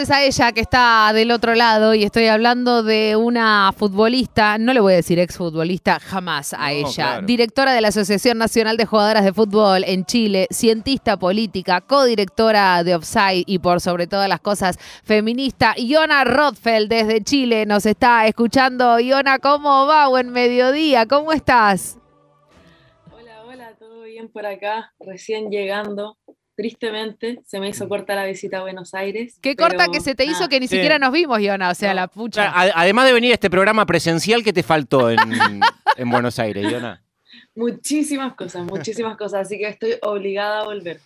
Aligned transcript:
Es 0.00 0.12
a 0.12 0.22
ella 0.22 0.52
que 0.52 0.60
está 0.60 1.10
del 1.12 1.32
otro 1.32 1.56
lado 1.56 1.92
y 1.92 2.04
estoy 2.04 2.28
hablando 2.28 2.84
de 2.84 3.16
una 3.16 3.72
futbolista, 3.76 4.56
no 4.56 4.72
le 4.72 4.78
voy 4.78 4.92
a 4.92 4.96
decir 4.96 5.18
exfutbolista 5.18 5.98
jamás 5.98 6.54
a 6.54 6.58
No, 6.58 6.68
ella, 6.68 6.92
claro. 6.94 7.26
directora 7.26 7.72
de 7.72 7.80
la 7.80 7.88
Asociación 7.88 8.38
Nacional 8.38 8.76
de 8.76 8.86
Jugadoras 8.86 9.24
de 9.24 9.32
Fútbol 9.32 9.82
en 9.82 10.04
Chile, 10.04 10.46
cientista 10.52 11.16
política, 11.16 11.80
codirectora 11.80 12.84
de 12.84 12.94
Offside 12.94 13.42
y 13.44 13.58
por 13.58 13.80
sobre 13.80 14.06
todas 14.06 14.28
las 14.28 14.38
cosas 14.38 14.78
feminista. 15.02 15.74
Iona 15.76 16.22
Rothfeld 16.22 16.88
desde 16.88 17.20
Chile 17.24 17.66
nos 17.66 17.84
está 17.84 18.24
escuchando. 18.28 19.00
Iona, 19.00 19.40
¿cómo 19.40 19.84
va? 19.88 20.06
Buen 20.06 20.30
mediodía, 20.30 21.06
¿cómo 21.06 21.32
estás? 21.32 21.98
Hola, 23.10 23.42
hola, 23.48 23.74
todo 23.76 24.02
bien 24.02 24.28
por 24.28 24.46
acá, 24.46 24.92
recién 25.00 25.50
llegando. 25.50 26.17
Tristemente, 26.58 27.40
se 27.46 27.60
me 27.60 27.68
hizo 27.68 27.88
corta 27.88 28.16
la 28.16 28.24
visita 28.26 28.58
a 28.58 28.62
Buenos 28.62 28.92
Aires. 28.92 29.38
Qué 29.40 29.54
corta 29.54 29.86
que 29.92 30.00
se 30.00 30.16
te 30.16 30.24
hizo 30.24 30.48
que 30.48 30.58
ni 30.58 30.66
Sí. 30.66 30.74
siquiera 30.74 30.98
nos 30.98 31.12
vimos, 31.12 31.38
Iona, 31.40 31.70
o 31.70 31.74
sea, 31.76 31.90
No. 31.90 31.94
la 31.94 32.08
pucha. 32.08 32.50
además 32.52 33.06
de 33.06 33.12
venir 33.12 33.30
a 33.30 33.34
este 33.34 33.48
programa 33.48 33.86
presencial, 33.86 34.42
¿qué 34.42 34.52
te 34.52 34.64
faltó 34.64 35.08
en, 35.08 35.20
en 35.96 36.10
Buenos 36.10 36.36
Aires, 36.40 36.68
Iona? 36.68 37.00
Muchísimas 37.54 38.34
cosas, 38.34 38.64
muchísimas 38.64 39.16
cosas, 39.16 39.42
así 39.46 39.56
que 39.56 39.68
estoy 39.68 39.98
obligada 40.02 40.62
a 40.62 40.64
volver. 40.64 40.98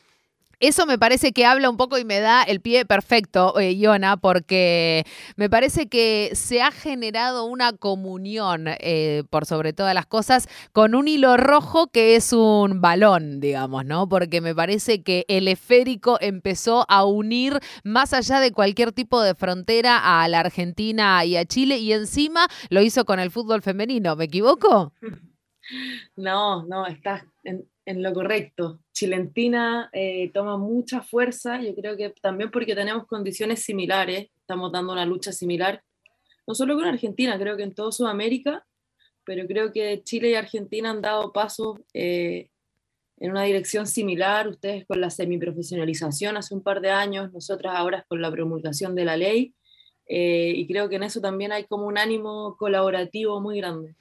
Eso 0.62 0.86
me 0.86 0.96
parece 0.96 1.32
que 1.32 1.44
habla 1.44 1.68
un 1.68 1.76
poco 1.76 1.98
y 1.98 2.04
me 2.04 2.20
da 2.20 2.44
el 2.44 2.60
pie 2.60 2.86
perfecto, 2.86 3.58
eh, 3.58 3.74
Iona, 3.74 4.16
porque 4.16 5.04
me 5.34 5.50
parece 5.50 5.88
que 5.88 6.30
se 6.34 6.62
ha 6.62 6.70
generado 6.70 7.46
una 7.46 7.72
comunión, 7.72 8.66
eh, 8.78 9.24
por 9.28 9.44
sobre 9.44 9.72
todas 9.72 9.92
las 9.92 10.06
cosas, 10.06 10.48
con 10.70 10.94
un 10.94 11.08
hilo 11.08 11.36
rojo 11.36 11.88
que 11.88 12.14
es 12.14 12.32
un 12.32 12.80
balón, 12.80 13.40
digamos, 13.40 13.84
¿no? 13.84 14.08
Porque 14.08 14.40
me 14.40 14.54
parece 14.54 15.02
que 15.02 15.24
el 15.26 15.48
esférico 15.48 16.16
empezó 16.20 16.86
a 16.88 17.04
unir 17.06 17.58
más 17.82 18.12
allá 18.12 18.38
de 18.38 18.52
cualquier 18.52 18.92
tipo 18.92 19.20
de 19.20 19.34
frontera 19.34 20.22
a 20.22 20.28
la 20.28 20.38
Argentina 20.38 21.24
y 21.24 21.36
a 21.36 21.44
Chile 21.44 21.78
y 21.78 21.92
encima 21.92 22.46
lo 22.70 22.82
hizo 22.82 23.04
con 23.04 23.18
el 23.18 23.32
fútbol 23.32 23.62
femenino, 23.62 24.14
¿me 24.14 24.26
equivoco? 24.26 24.92
No, 26.16 26.66
no, 26.66 26.86
estás 26.86 27.22
en 27.84 28.02
lo 28.02 28.12
correcto. 28.12 28.80
Chilentina 28.92 29.90
eh, 29.92 30.30
toma 30.32 30.56
mucha 30.56 31.02
fuerza, 31.02 31.60
yo 31.60 31.74
creo 31.74 31.96
que 31.96 32.10
también 32.20 32.50
porque 32.50 32.74
tenemos 32.74 33.06
condiciones 33.06 33.62
similares, 33.62 34.28
estamos 34.36 34.72
dando 34.72 34.92
una 34.92 35.06
lucha 35.06 35.32
similar, 35.32 35.82
no 36.46 36.54
solo 36.54 36.74
con 36.74 36.84
Argentina, 36.84 37.38
creo 37.38 37.56
que 37.56 37.62
en 37.62 37.74
toda 37.74 37.92
Sudamérica, 37.92 38.64
pero 39.24 39.46
creo 39.46 39.72
que 39.72 40.02
Chile 40.02 40.30
y 40.30 40.34
Argentina 40.34 40.90
han 40.90 41.00
dado 41.00 41.32
pasos 41.32 41.78
eh, 41.94 42.48
en 43.18 43.30
una 43.30 43.44
dirección 43.44 43.86
similar, 43.86 44.48
ustedes 44.48 44.84
con 44.86 45.00
la 45.00 45.10
semiprofesionalización 45.10 46.36
hace 46.36 46.54
un 46.54 46.62
par 46.62 46.80
de 46.80 46.90
años, 46.90 47.32
nosotras 47.32 47.74
ahora 47.76 48.04
con 48.08 48.20
la 48.20 48.30
promulgación 48.30 48.94
de 48.94 49.04
la 49.04 49.16
ley, 49.16 49.54
eh, 50.06 50.52
y 50.56 50.66
creo 50.66 50.88
que 50.88 50.96
en 50.96 51.04
eso 51.04 51.20
también 51.20 51.52
hay 51.52 51.64
como 51.64 51.86
un 51.86 51.98
ánimo 51.98 52.56
colaborativo 52.58 53.40
muy 53.40 53.58
grande. 53.58 53.94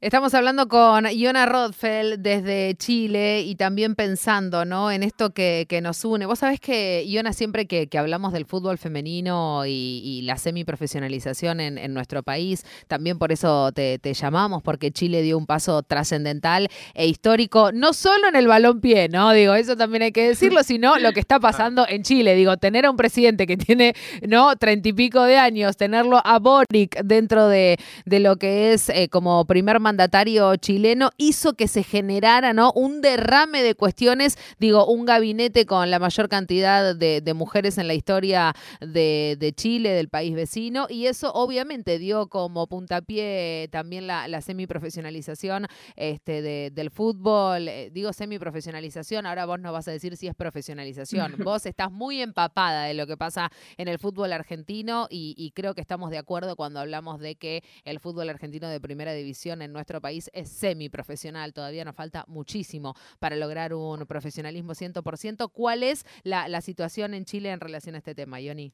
Estamos 0.00 0.34
hablando 0.34 0.68
con 0.68 1.06
Iona 1.06 1.46
Rothfeld 1.46 2.18
desde 2.18 2.74
Chile 2.74 3.42
y 3.42 3.54
también 3.54 3.94
pensando 3.94 4.64
¿no? 4.64 4.90
en 4.90 5.02
esto 5.02 5.30
que, 5.30 5.66
que 5.68 5.80
nos 5.80 6.04
une. 6.04 6.26
Vos 6.26 6.40
sabés 6.40 6.58
que, 6.58 7.04
Iona, 7.06 7.32
siempre 7.32 7.66
que, 7.66 7.86
que 7.86 7.96
hablamos 7.96 8.32
del 8.32 8.44
fútbol 8.44 8.76
femenino 8.76 9.64
y, 9.64 10.02
y 10.04 10.22
la 10.22 10.36
semiprofesionalización 10.36 11.60
en, 11.60 11.78
en 11.78 11.94
nuestro 11.94 12.22
país, 12.24 12.66
también 12.88 13.18
por 13.18 13.30
eso 13.30 13.70
te, 13.72 13.98
te 14.00 14.14
llamamos, 14.14 14.62
porque 14.62 14.90
Chile 14.90 15.22
dio 15.22 15.38
un 15.38 15.46
paso 15.46 15.82
trascendental 15.82 16.68
e 16.92 17.06
histórico, 17.06 17.70
no 17.72 17.92
solo 17.92 18.28
en 18.28 18.36
el 18.36 18.48
balón 18.48 18.80
pie, 18.80 19.08
¿no? 19.08 19.32
Digo, 19.32 19.54
eso 19.54 19.76
también 19.76 20.02
hay 20.02 20.12
que 20.12 20.28
decirlo, 20.28 20.62
sino 20.64 20.98
lo 20.98 21.12
que 21.12 21.20
está 21.20 21.38
pasando 21.38 21.86
en 21.88 22.02
Chile. 22.02 22.34
Digo, 22.34 22.56
tener 22.56 22.84
a 22.84 22.90
un 22.90 22.96
presidente 22.96 23.46
que 23.46 23.56
tiene, 23.56 23.94
¿no? 24.26 24.56
Treinta 24.56 24.88
y 24.88 24.92
pico 24.92 25.22
de 25.22 25.38
años, 25.38 25.76
tenerlo 25.76 26.20
a 26.24 26.40
Boric 26.40 27.00
dentro 27.04 27.48
de, 27.48 27.78
de 28.04 28.20
lo 28.20 28.36
que 28.36 28.72
es 28.72 28.88
eh, 28.88 29.08
como 29.08 29.44
primer 29.46 29.80
mandatario 29.84 30.56
chileno 30.56 31.10
hizo 31.18 31.52
que 31.54 31.68
se 31.68 31.84
generara 31.84 32.52
¿no? 32.52 32.72
un 32.72 33.00
derrame 33.02 33.62
de 33.62 33.74
cuestiones, 33.76 34.36
digo, 34.58 34.86
un 34.86 35.04
gabinete 35.04 35.66
con 35.66 35.90
la 35.90 35.98
mayor 35.98 36.28
cantidad 36.28 36.94
de, 36.96 37.20
de 37.20 37.34
mujeres 37.34 37.78
en 37.78 37.86
la 37.86 37.94
historia 37.94 38.54
de, 38.80 39.36
de 39.38 39.52
Chile, 39.52 39.90
del 39.90 40.08
país 40.08 40.34
vecino, 40.34 40.86
y 40.88 41.06
eso 41.06 41.30
obviamente 41.32 41.98
dio 41.98 42.28
como 42.28 42.66
puntapié 42.66 43.68
también 43.70 44.06
la, 44.06 44.26
la 44.26 44.40
semiprofesionalización 44.40 45.66
este, 45.96 46.40
de- 46.42 46.70
del 46.72 46.90
fútbol. 46.90 47.68
Eh, 47.68 47.90
digo 47.92 48.12
semiprofesionalización, 48.12 49.26
ahora 49.26 49.44
vos 49.46 49.60
nos 49.60 49.72
vas 49.72 49.86
a 49.88 49.90
decir 49.90 50.16
si 50.16 50.26
es 50.28 50.34
profesionalización. 50.34 51.34
vos 51.44 51.66
estás 51.66 51.92
muy 51.92 52.20
empapada 52.22 52.84
de 52.84 52.94
lo 52.94 53.06
que 53.06 53.16
pasa 53.16 53.50
en 53.76 53.88
el 53.88 53.98
fútbol 53.98 54.32
argentino 54.32 55.06
y, 55.10 55.34
y 55.36 55.50
creo 55.50 55.74
que 55.74 55.82
estamos 55.82 56.10
de 56.10 56.18
acuerdo 56.18 56.56
cuando 56.56 56.80
hablamos 56.80 57.20
de 57.20 57.34
que 57.36 57.62
el 57.84 58.00
fútbol 58.00 58.30
argentino 58.30 58.68
de 58.68 58.80
primera 58.80 59.12
división 59.12 59.60
en 59.62 59.73
nuestro 59.74 60.00
país 60.00 60.30
es 60.32 60.48
semiprofesional. 60.48 61.52
Todavía 61.52 61.84
nos 61.84 61.94
falta 61.94 62.24
muchísimo 62.28 62.94
para 63.18 63.36
lograr 63.36 63.74
un 63.74 64.06
profesionalismo 64.06 64.72
100%. 64.74 65.50
¿Cuál 65.52 65.82
es 65.82 66.06
la, 66.22 66.60
situación 66.60 67.12
en 67.12 67.26
Chile 67.26 67.50
en 67.50 67.60
relación 67.60 67.94
a 67.94 67.98
este 67.98 68.14
tema, 68.14 68.40
Ioni? 68.40 68.72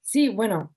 Sí, 0.00 0.28
bueno, 0.28 0.74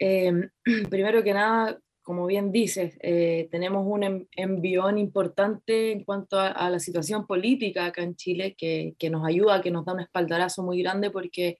em, 0.00 0.50
primero 0.90 1.22
que 1.22 1.34
nada, 1.34 1.78
como 2.02 2.26
bien 2.26 2.50
dices, 2.50 2.98
eh, 3.02 3.48
tenemos 3.52 3.84
un 3.86 4.02
em- 4.02 4.26
envión 4.32 4.98
importante 4.98 5.92
en 5.92 6.02
cuanto 6.02 6.40
a, 6.40 6.48
a 6.48 6.70
la 6.70 6.80
situación 6.80 7.26
política 7.26 7.86
acá 7.86 8.02
en 8.02 8.16
Chile 8.16 8.56
que, 8.58 8.94
que 8.98 9.10
nos 9.10 9.24
ayuda, 9.24 9.60
que 9.60 9.70
nos 9.70 9.84
da 9.84 9.92
un 9.92 10.00
espaldarazo 10.00 10.64
muy 10.64 10.82
grande 10.82 11.10
porque 11.10 11.58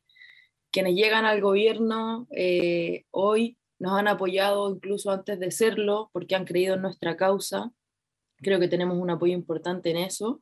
quienes 0.73 0.95
llegan 0.95 1.27
al 1.27 1.41
gobierno 1.41 2.27
eh, 2.35 3.05
hoy 3.11 3.59
nos 3.83 3.95
han 3.99 4.07
apoyado 4.07 4.71
incluso 4.71 5.11
antes 5.11 5.41
de 5.41 5.51
serlo 5.51 6.09
porque 6.13 6.37
han 6.37 6.45
creído 6.45 6.77
en 6.77 6.83
nuestra 6.83 7.17
causa. 7.17 7.73
Creo 8.37 8.61
que 8.61 8.69
tenemos 8.69 8.97
un 8.97 9.11
apoyo 9.11 9.35
importante 9.35 9.91
en 9.91 9.97
eso. 9.97 10.41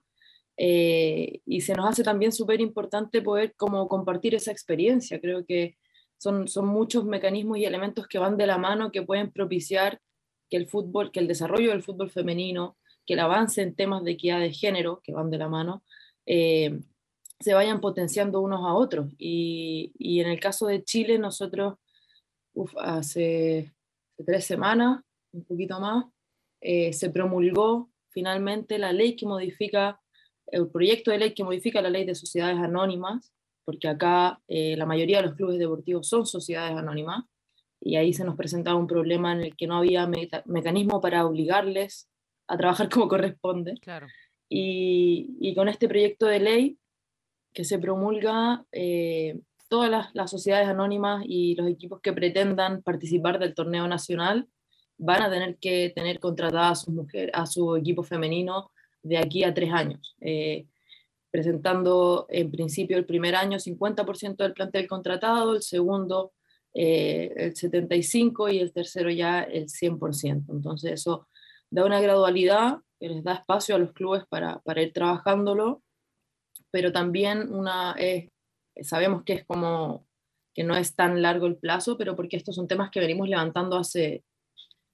eh, 0.58 1.40
y 1.46 1.62
se 1.62 1.74
nos 1.74 1.88
hace 1.88 2.02
también 2.04 2.32
súper 2.32 2.60
importante 2.60 3.22
poder 3.22 3.54
como 3.56 3.88
compartir 3.88 4.34
esa 4.34 4.52
experiencia. 4.52 5.18
Creo 5.18 5.46
que 5.46 5.78
son, 6.18 6.48
son 6.48 6.66
muchos 6.68 7.06
mecanismos 7.06 7.56
y 7.56 7.64
elementos 7.64 8.06
que 8.06 8.18
van 8.18 8.36
de 8.36 8.46
la 8.46 8.58
mano 8.58 8.92
que 8.92 9.02
pueden 9.02 9.30
propiciar 9.32 10.00
que 10.50 10.58
el 10.58 10.66
fútbol, 10.68 11.10
que 11.12 11.20
el 11.20 11.28
desarrollo 11.28 11.70
del 11.70 11.82
fútbol 11.82 12.10
femenino, 12.10 12.76
que 13.06 13.14
el 13.14 13.20
avance 13.20 13.62
en 13.62 13.74
temas 13.74 14.04
de 14.04 14.10
equidad 14.12 14.40
de 14.40 14.52
género, 14.52 15.00
que 15.02 15.14
van 15.14 15.30
de 15.30 15.38
la 15.38 15.48
mano, 15.48 15.82
eh, 16.26 16.78
se 17.40 17.54
vayan 17.54 17.80
potenciando 17.80 18.42
unos 18.42 18.60
a 18.60 18.74
otros. 18.74 19.06
Y, 19.18 19.92
y 19.98 20.20
en 20.20 20.28
el 20.28 20.40
caso 20.40 20.66
de 20.66 20.84
Chile, 20.84 21.18
nosotros 21.18 21.76
uf, 22.54 22.74
hace, 22.78 23.72
tres 24.24 24.44
semanas, 24.44 25.00
un 25.32 25.44
poquito 25.44 25.80
más, 25.80 26.06
eh, 26.60 26.92
se 26.92 27.10
promulgó 27.10 27.90
finalmente 28.10 28.78
la 28.78 28.92
ley 28.92 29.16
que 29.16 29.26
modifica, 29.26 30.00
el 30.46 30.68
proyecto 30.68 31.10
de 31.10 31.18
ley 31.18 31.34
que 31.34 31.44
modifica 31.44 31.80
la 31.80 31.90
ley 31.90 32.04
de 32.04 32.14
sociedades 32.14 32.58
anónimas, 32.58 33.32
porque 33.64 33.88
acá 33.88 34.40
eh, 34.48 34.76
la 34.76 34.86
mayoría 34.86 35.18
de 35.18 35.28
los 35.28 35.36
clubes 35.36 35.58
deportivos 35.58 36.08
son 36.08 36.26
sociedades 36.26 36.76
anónimas, 36.76 37.24
y 37.80 37.96
ahí 37.96 38.12
se 38.12 38.24
nos 38.24 38.36
presentaba 38.36 38.78
un 38.78 38.86
problema 38.86 39.32
en 39.32 39.40
el 39.40 39.56
que 39.56 39.66
no 39.66 39.78
había 39.78 40.06
mecanismo 40.44 41.00
para 41.00 41.24
obligarles 41.24 42.10
a 42.46 42.58
trabajar 42.58 42.88
como 42.90 43.08
corresponde. 43.08 43.74
Claro. 43.80 44.06
Y, 44.50 45.36
y 45.40 45.54
con 45.54 45.68
este 45.68 45.88
proyecto 45.88 46.26
de 46.26 46.40
ley 46.40 46.78
que 47.54 47.64
se 47.64 47.78
promulga, 47.78 48.64
eh, 48.72 49.40
todas 49.70 50.10
las, 50.12 50.30
sociedades 50.30 50.68
anónimas 50.68 51.24
y 51.26 51.54
los 51.54 51.68
equipos 51.68 52.00
que 52.00 52.12
pretendan 52.12 52.82
participar 52.82 53.38
del 53.38 53.54
torneo 53.54 53.86
nacional 53.86 54.48
van 54.98 55.22
a 55.22 55.30
tener 55.30 55.58
que 55.58 55.92
tener 55.94 56.18
contratada 56.18 56.70
a 56.70 56.74
su, 56.74 56.90
mujer, 56.90 57.30
a 57.32 57.46
su 57.46 57.76
equipo 57.76 58.02
femenino 58.02 58.72
de 59.02 59.16
aquí 59.16 59.44
a 59.44 59.54
tres 59.54 59.72
años, 59.72 60.16
eh, 60.20 60.66
presentando 61.30 62.26
en 62.28 62.50
principio 62.50 62.98
el 62.98 63.06
primer 63.06 63.36
año 63.36 63.58
50% 63.58 64.36
del 64.38 64.54
plantel 64.54 64.88
contratado, 64.88 65.54
el 65.54 65.62
segundo 65.62 66.32
eh, 66.74 67.32
el 67.36 67.54
75% 67.54 68.52
y 68.52 68.58
el 68.58 68.72
tercero 68.72 69.08
ya 69.08 69.42
el 69.42 69.68
100%. 69.68 70.46
Entonces 70.50 70.92
eso 70.92 71.28
da 71.70 71.84
una 71.84 72.00
gradualidad 72.00 72.78
que 72.98 73.08
les 73.08 73.22
da 73.22 73.34
espacio 73.34 73.76
a 73.76 73.78
los 73.78 73.92
clubes 73.92 74.24
para, 74.28 74.58
para 74.60 74.82
ir 74.82 74.92
trabajándolo, 74.92 75.84
pero 76.72 76.90
también 76.90 77.52
una, 77.54 77.94
sabemos 78.82 79.24
que 79.24 79.34
es 79.34 79.44
como 79.44 80.06
que 80.54 80.64
no 80.64 80.76
es 80.76 80.94
tan 80.94 81.22
largo 81.22 81.46
el 81.46 81.56
plazo, 81.56 81.96
pero 81.96 82.16
porque 82.16 82.36
estos 82.36 82.56
son 82.56 82.68
temas 82.68 82.90
que 82.90 83.00
venimos 83.00 83.28
levantando 83.28 83.76
hace 83.76 84.24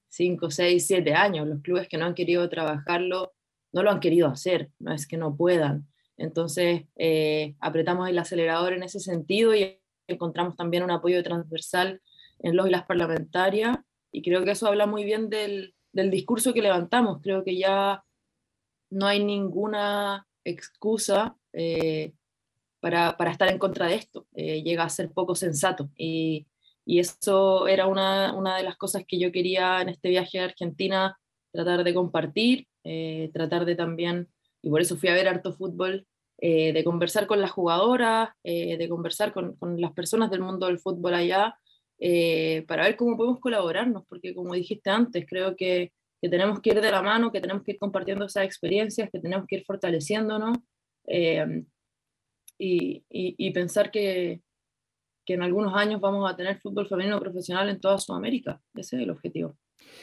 5, 0.08 0.50
6, 0.50 0.86
7 0.86 1.14
años. 1.14 1.46
Los 1.46 1.62
clubes 1.62 1.88
que 1.88 1.98
no 1.98 2.06
han 2.06 2.14
querido 2.14 2.48
trabajarlo 2.48 3.34
no 3.72 3.82
lo 3.82 3.90
han 3.90 4.00
querido 4.00 4.28
hacer, 4.28 4.70
no 4.78 4.92
es 4.92 5.06
que 5.06 5.16
no 5.16 5.36
puedan. 5.36 5.86
Entonces, 6.16 6.84
eh, 6.96 7.54
apretamos 7.60 8.08
el 8.08 8.18
acelerador 8.18 8.72
en 8.72 8.82
ese 8.82 9.00
sentido 9.00 9.54
y 9.54 9.78
encontramos 10.06 10.56
también 10.56 10.82
un 10.82 10.90
apoyo 10.90 11.22
transversal 11.22 12.00
en 12.38 12.56
los 12.56 12.66
y 12.66 12.70
las 12.70 12.84
parlamentarias 12.84 13.76
y 14.12 14.22
creo 14.22 14.44
que 14.44 14.52
eso 14.52 14.66
habla 14.66 14.86
muy 14.86 15.04
bien 15.04 15.28
del, 15.28 15.74
del 15.92 16.10
discurso 16.10 16.54
que 16.54 16.62
levantamos. 16.62 17.20
Creo 17.22 17.44
que 17.44 17.58
ya 17.58 18.02
no 18.90 19.06
hay 19.06 19.22
ninguna 19.22 20.26
excusa 20.44 21.36
eh, 21.52 22.12
para, 23.16 23.30
estar 23.32 23.50
en 23.50 23.58
contra 23.58 23.86
de 23.86 23.96
esto. 23.96 24.26
Eh, 24.34 24.62
llega 24.62 24.84
a 24.84 24.88
ser 24.88 25.10
poco 25.10 25.34
sensato. 25.34 25.90
Y, 25.96 26.46
y 26.84 27.00
eso 27.00 27.66
era 27.66 27.86
una, 27.86 28.56
de 28.56 28.62
las 28.62 28.76
cosas 28.76 29.04
que 29.06 29.18
yo 29.18 29.32
quería 29.32 29.82
en 29.82 29.88
este 29.88 30.08
viaje 30.08 30.38
a 30.38 30.44
Argentina, 30.44 31.18
tratar 31.52 31.82
de 31.82 31.94
compartir, 31.94 32.66
eh, 32.84 33.30
tratar 33.32 33.64
de 33.64 33.74
también, 33.74 34.28
y 34.62 34.70
por 34.70 34.80
eso 34.80 34.96
fui 34.96 35.08
a 35.08 35.14
ver 35.14 35.26
harto 35.26 35.52
fútbol, 35.52 36.06
eh, 36.38 36.72
de 36.72 36.84
conversar 36.84 37.26
con 37.26 37.40
las 37.40 37.50
jugadoras, 37.50 38.28
de 38.44 38.86
conversar 38.90 39.32
con, 39.32 39.56
las 39.80 39.92
personas 39.92 40.30
del 40.30 40.40
mundo 40.40 40.66
del 40.66 40.78
fútbol 40.78 41.14
allá, 41.14 41.56
para 42.68 42.84
ver 42.84 42.96
cómo 42.96 43.16
podemos 43.16 43.40
colaborarnos, 43.40 44.04
porque 44.08 44.34
como 44.34 44.54
dijiste 44.54 44.90
antes, 44.90 45.24
creo 45.28 45.56
que, 45.56 45.92
tenemos 46.20 46.60
que 46.60 46.70
ir 46.70 46.80
de 46.80 46.90
la 46.90 47.02
mano, 47.02 47.30
que 47.30 47.40
tenemos 47.40 47.62
que 47.62 47.72
ir 47.72 47.78
compartiendo 47.78 48.26
esas 48.26 48.44
experiencias, 48.44 49.08
que 49.10 49.20
tenemos 49.20 49.46
que 49.46 49.56
ir 49.56 49.64
fortaleciéndonos 49.64 50.58
y, 52.58 53.04
y, 53.10 53.50
pensar 53.52 53.90
que, 53.90 54.40
que, 55.24 55.34
en 55.34 55.42
algunos 55.42 55.74
años 55.74 56.00
vamos 56.00 56.30
a 56.30 56.36
tener 56.36 56.58
fútbol 56.58 56.88
femenino 56.88 57.20
profesional 57.20 57.68
en 57.68 57.80
toda 57.80 57.98
Sudamérica. 57.98 58.60
Ese 58.74 58.96
es 58.96 59.02
el 59.02 59.10
objetivo. 59.10 59.56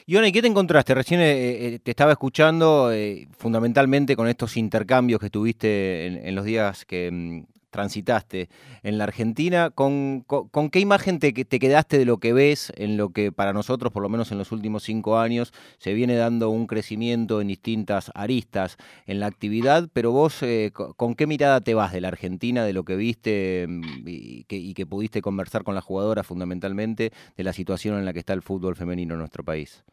¿y 0.05 0.31
qué 0.31 0.41
te 0.41 0.47
encontraste? 0.47 0.93
Recién 0.93 1.21
eh, 1.21 1.67
eh, 1.67 1.79
te 1.79 1.91
estaba 1.91 2.11
escuchando 2.11 2.91
eh, 2.91 3.27
fundamentalmente 3.37 4.15
con 4.15 4.27
estos 4.27 4.57
intercambios 4.57 5.19
que 5.19 5.29
tuviste 5.29 6.07
en, 6.07 6.27
en 6.27 6.35
los 6.35 6.45
días 6.45 6.85
que, 6.85 7.09
mm, 7.11 7.52
transitaste 7.73 8.49
en 8.83 8.97
la 8.97 9.03
Argentina, 9.05 9.71
¿con, 9.71 10.21
con, 10.21 10.69
qué 10.69 10.79
imagen 10.79 11.19
te, 11.19 11.33
te, 11.33 11.59
quedaste 11.59 11.97
de 11.97 12.05
lo 12.05 12.19
que 12.19 12.31
ves 12.31 12.71
en 12.77 12.95
lo 12.95 13.09
que 13.09 13.31
para 13.31 13.51
nosotros, 13.51 13.91
por 13.91 14.03
lo 14.03 14.09
menos 14.09 14.31
en 14.31 14.37
los 14.37 14.51
últimos 14.51 14.83
cinco 14.83 15.17
años, 15.17 15.51
se 15.79 15.93
viene 15.93 16.15
dando 16.15 16.51
un 16.51 16.67
crecimiento 16.67 17.41
en 17.41 17.47
distintas 17.47 18.11
aristas 18.13 18.77
en 19.07 19.19
la 19.19 19.25
actividad? 19.25 19.89
Pero 19.91 20.11
vos, 20.11 20.41
eh, 20.43 20.71
¿con 20.71 21.15
qué 21.15 21.27
mirada 21.27 21.61
te 21.61 21.73
vas 21.73 21.91
de 21.91 22.01
la 22.01 22.09
Argentina, 22.09 22.63
de 22.63 22.73
lo 22.73 22.85
que 22.85 22.95
viste 22.95 23.65
mm, 23.67 24.07
y 24.07 24.73
que, 24.73 24.85
pudiste 24.85 25.21
conversar 25.21 25.63
con 25.63 25.73
la 25.73 25.81
jugadora 25.81 26.23
fundamentalmente 26.23 27.11
de 27.35 27.43
la 27.43 27.53
situación 27.53 27.97
en 27.97 28.05
la 28.05 28.13
que 28.13 28.19
está 28.19 28.33
el 28.33 28.43
fútbol 28.43 28.75
femenino 28.75 29.15
en 29.15 29.19
nuestro 29.19 29.43
país? 29.43 29.83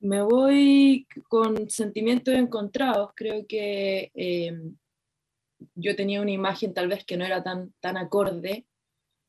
Me 0.00 0.22
voy 0.22 1.06
con 1.28 1.68
sentimientos 1.68 2.34
encontrados. 2.34 3.10
Creo 3.14 3.44
que 3.46 4.10
eh, 4.14 4.52
yo 5.74 5.96
tenía 5.96 6.20
una 6.20 6.30
imagen 6.30 6.74
tal 6.74 6.88
vez 6.88 7.04
que 7.04 7.16
no 7.16 7.24
era 7.24 7.42
tan, 7.42 7.72
tan 7.80 7.96
acorde. 7.96 8.66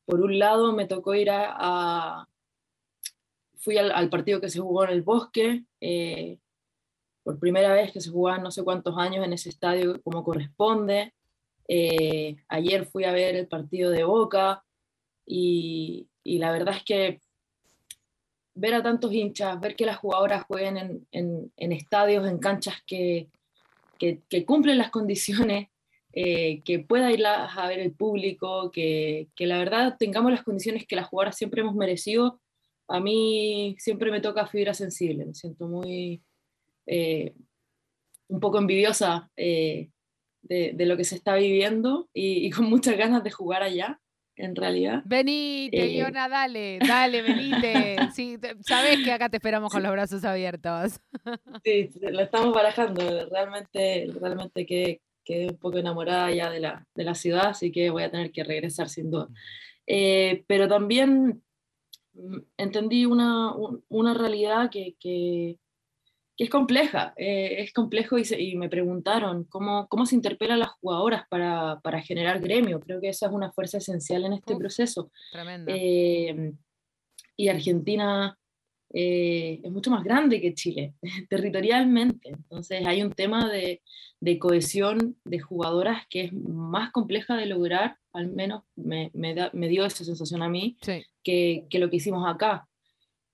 Por 0.06 0.22
un 0.22 0.40
lado 0.40 0.74
me 0.74 0.86
tocó 0.86 1.16
ir 1.16 1.30
a... 1.32 2.28
fui 3.58 3.78
al, 3.78 4.10
partido 4.10 4.40
que 4.42 4.50
se 4.50 4.60
jugó 4.60 4.86
en 4.86 4.92
el 4.92 5.02
bosque, 5.02 5.64
eh, 5.82 6.40
por 7.24 7.40
primera 7.40 7.74
vez 7.74 7.92
que 7.92 8.02
se 8.02 8.10
jugaba 8.10 8.38
no 8.38 8.52
sé 8.52 8.64
cuántos 8.64 8.98
años 8.98 9.26
en 9.26 9.34
ese 9.34 9.50
estadio 9.50 10.02
como 10.02 10.24
corresponde. 10.24 11.14
Eh, 11.68 12.38
ayer 12.48 12.86
fui 12.86 13.04
a 13.04 13.12
ver 13.12 13.36
el 13.36 13.48
partido 13.48 13.92
de 13.92 14.06
Boca 14.06 14.64
y, 15.26 16.08
la 16.24 16.52
verdad 16.52 16.76
es 16.78 16.84
que 16.84 17.22
ver 18.56 18.74
a 18.74 18.82
tantos 18.84 19.14
hinchas, 19.14 19.60
ver 19.60 19.76
que 19.76 19.86
las 19.86 19.98
jugadoras 19.98 20.46
jueguen 20.46 21.06
en, 21.12 21.52
en, 21.56 21.72
estadios, 21.74 22.26
en 22.28 22.40
canchas 22.40 22.82
que, 22.88 23.30
que, 24.00 24.46
cumplen 24.46 24.78
las 24.78 24.90
condiciones 24.90 25.70
eh, 26.20 26.64
que 26.64 26.80
pueda 26.80 27.12
ir 27.12 27.24
a 27.28 27.68
ver 27.68 27.78
el 27.78 27.94
público, 27.94 28.72
que, 28.72 29.28
que, 29.36 29.46
la 29.46 29.60
verdad 29.60 29.98
tengamos 30.00 30.32
las 30.32 30.42
condiciones 30.42 30.88
que 30.88 30.96
las 30.96 31.06
jugadoras 31.06 31.38
siempre 31.38 31.62
hemos 31.62 31.76
merecido. 31.76 32.42
A 32.88 33.00
mí 33.00 33.76
siempre 33.78 34.10
me 34.10 34.20
toca 34.20 34.48
fibra 34.48 34.74
sensible, 34.74 35.28
me 35.28 35.36
siento 35.36 35.68
muy, 35.68 36.24
eh, 36.88 37.36
un 38.30 38.40
poco 38.40 38.58
envidiosa 38.58 39.30
eh, 39.38 39.92
de, 40.42 40.72
de, 40.74 40.86
lo 40.88 40.98
que 40.98 41.04
se 41.04 41.14
está 41.14 41.36
viviendo 41.36 42.10
y, 42.16 42.48
y, 42.48 42.50
con 42.50 42.66
muchas 42.66 42.98
ganas 42.98 43.24
de 43.24 43.30
jugar 43.30 43.62
allá. 43.62 44.00
En 44.40 44.56
realidad. 44.56 45.02
Venite, 45.06 45.84
eh, 45.84 45.98
Iona, 45.98 46.30
dale, 46.30 46.80
dale, 46.80 47.22
venite. 47.22 47.96
Sí, 48.16 48.40
sabes 48.62 49.04
que 49.04 49.12
acá 49.12 49.30
te 49.30 49.38
esperamos 49.38 49.72
con 49.72 49.84
los 49.84 49.92
brazos 49.92 50.24
abiertos. 50.24 51.00
Sí, 51.64 51.90
lo 52.02 52.22
estamos 52.22 52.54
barajando. 52.54 53.28
Realmente, 53.30 54.08
realmente 54.20 54.66
que, 54.66 55.02
quedé 55.28 55.48
un 55.48 55.58
poco 55.58 55.78
enamorada 55.78 56.32
ya 56.32 56.50
de 56.50 56.62
la, 56.62 56.88
de 56.96 57.04
la 57.04 57.14
ciudad, 57.14 57.48
así 57.48 57.72
que 57.72 57.90
voy 57.90 58.04
a 58.04 58.12
tener 58.12 58.32
que 58.32 58.46
regresar 58.46 58.88
sin 58.88 59.12
duda. 59.12 59.28
Eh, 59.86 60.46
pero 60.48 60.68
también 60.70 61.44
mm, 62.14 62.38
entendí 62.58 63.06
una, 63.06 63.54
una 63.90 64.14
realidad 64.14 64.70
que, 64.72 64.96
que, 65.00 65.60
que, 66.38 66.44
es 66.46 66.50
compleja, 66.50 67.14
eh, 67.18 67.56
es 67.60 67.74
complejo 67.74 68.18
y, 68.18 68.24
se, 68.24 68.42
y, 68.42 68.56
me 68.56 68.70
preguntaron 68.70 69.44
cómo, 69.44 69.88
cómo 69.90 70.06
se 70.06 70.16
interpela 70.16 70.54
a 70.54 70.58
las 70.58 70.72
jugadoras 70.80 71.24
para, 71.30 71.82
para, 71.84 72.02
generar 72.02 72.40
gremio. 72.40 72.80
Creo 72.80 73.02
que 73.02 73.10
esa 73.10 73.28
es 73.28 73.34
una 73.34 73.52
fuerza 73.52 73.80
esencial 73.80 74.24
en 74.24 74.34
este 74.34 74.54
Uf, 74.54 74.60
proceso. 74.60 75.12
Eh, 75.68 76.54
y 77.36 77.50
Argentina 77.50 78.38
eh, 78.94 79.60
es 79.64 79.72
mucho 79.72 79.92
más 79.92 80.04
grande 80.04 80.42
que 80.42 80.54
Chile, 80.54 80.94
territorialmente. 81.30 82.30
Entonces 82.30 82.86
hay 82.86 83.02
un 83.02 83.12
tema 83.12 83.50
de, 83.50 83.82
de, 84.20 84.40
cohesión 84.40 85.18
de 85.26 85.40
jugadoras 85.40 86.06
que 86.10 86.26
es 86.26 86.34
más 86.34 86.92
compleja 86.92 87.36
de 87.36 87.46
lograr, 87.46 87.98
al 88.14 88.28
menos 88.32 88.64
me, 88.76 89.12
me, 89.14 89.36
da, 89.36 89.50
me 89.54 89.68
dio 89.68 89.86
esa 89.86 90.04
sensación 90.04 90.42
a 90.42 90.50
mí, 90.50 90.78
sí. 90.82 91.04
que, 91.24 91.66
que, 91.70 91.80
lo 91.80 91.90
que 91.90 91.98
hicimos 91.98 92.28
acá. 92.28 92.68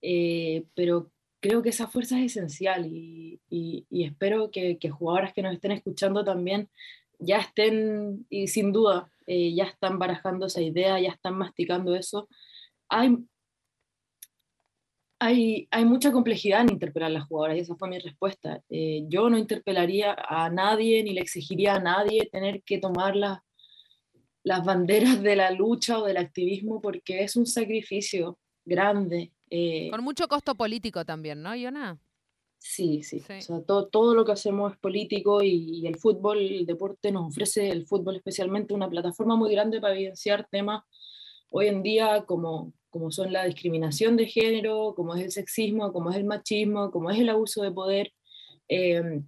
Eh, 0.02 0.66
pero 0.74 1.12
creo 1.40 1.62
que 1.62 1.70
esa 1.70 1.88
fuerza 1.88 2.20
es 2.20 2.38
esencial 2.38 2.86
y, 2.86 3.40
y, 3.50 3.86
y 3.90 4.04
espero 4.04 4.52
que, 4.52 4.78
que, 4.78 4.90
jugadoras 4.90 5.34
que 5.34 5.42
nos 5.42 5.54
estén 5.54 5.72
escuchando 5.72 6.24
también 6.24 6.70
ya 7.20 7.38
estén, 7.38 8.26
y 8.30 8.48
sin 8.48 8.72
duda, 8.72 9.10
eh, 9.28 9.54
ya 9.54 9.66
están 9.66 10.00
barajando 10.00 10.48
esa 10.48 10.62
idea, 10.62 11.00
ya 11.00 11.10
están 11.10 11.36
masticando 11.38 11.96
eso. 11.96 12.28
Hay 12.90 13.18
hay, 15.24 15.68
hay, 15.72 15.86
mucha 15.86 16.12
complejidad 16.12 16.62
en 16.62 16.74
interpelar 16.74 17.10
a 17.10 17.14
las 17.14 17.28
jugadoras 17.28 17.58
y 17.58 17.62
esa 17.62 17.76
fue 17.76 17.88
mi 17.88 17.98
respuesta. 17.98 18.62
Eh, 18.70 19.06
yo 19.08 19.30
no 19.30 19.38
interpelaría 19.38 20.16
a 20.18 20.50
nadie 20.50 21.02
ni 21.04 21.14
le 21.14 21.22
exigiría 21.22 21.76
a 21.76 21.80
nadie 21.80 22.30
tener 22.32 22.62
que 22.64 22.78
tomar 22.78 23.16
las, 23.16 23.40
las 24.44 24.66
banderas 24.66 25.22
de 25.22 25.36
la 25.36 25.52
lucha 25.52 26.00
o 26.00 26.06
del 26.06 26.18
activismo 26.18 26.82
porque 26.82 27.24
es 27.24 27.36
un 27.38 27.46
sacrificio 27.46 28.38
grande. 28.66 29.32
Eh, 29.50 29.90
Con 29.92 30.04
mucho 30.04 30.28
costo 30.28 30.56
político 30.56 31.06
también, 31.06 31.42
¿no, 31.42 31.56
Iona? 31.56 32.00
Sí, 32.58 33.04
sí. 33.04 33.20
sí. 33.20 33.34
O 33.34 33.42
sea, 33.42 33.62
todo, 33.62 33.88
todo, 33.88 34.16
lo 34.16 34.26
que 34.26 34.32
hacemos 34.34 34.74
es 34.74 34.80
político 34.80 35.42
y, 35.42 35.82
y, 35.82 35.88
el 35.88 35.98
fútbol, 35.98 36.40
el 36.40 36.66
deporte 36.66 37.12
nos 37.12 37.28
ofrece, 37.28 37.70
el 37.70 37.86
fútbol 37.86 38.16
especialmente, 38.18 38.74
una 38.74 38.90
plataforma 38.90 39.36
muy 39.36 39.52
grande 39.52 39.80
para 39.80 39.96
evidenciar 39.96 40.48
temas 40.50 40.84
hoy 41.50 41.68
en 41.68 41.84
día 41.84 42.24
como 42.26 42.74
como 42.94 43.10
son 43.10 43.34
la 43.34 43.46
discriminación 43.46 44.16
de 44.16 44.28
género, 44.28 44.94
como 44.96 45.16
es 45.16 45.24
el 45.24 45.32
sexismo, 45.32 45.92
como 45.92 46.12
es 46.12 46.16
el 46.16 46.26
machismo, 46.26 46.92
como 46.92 47.10
es 47.10 47.20
el 47.20 47.28
abuso 47.28 47.64
de 47.64 47.72
poder, 47.72 48.14
eh, 48.70 49.20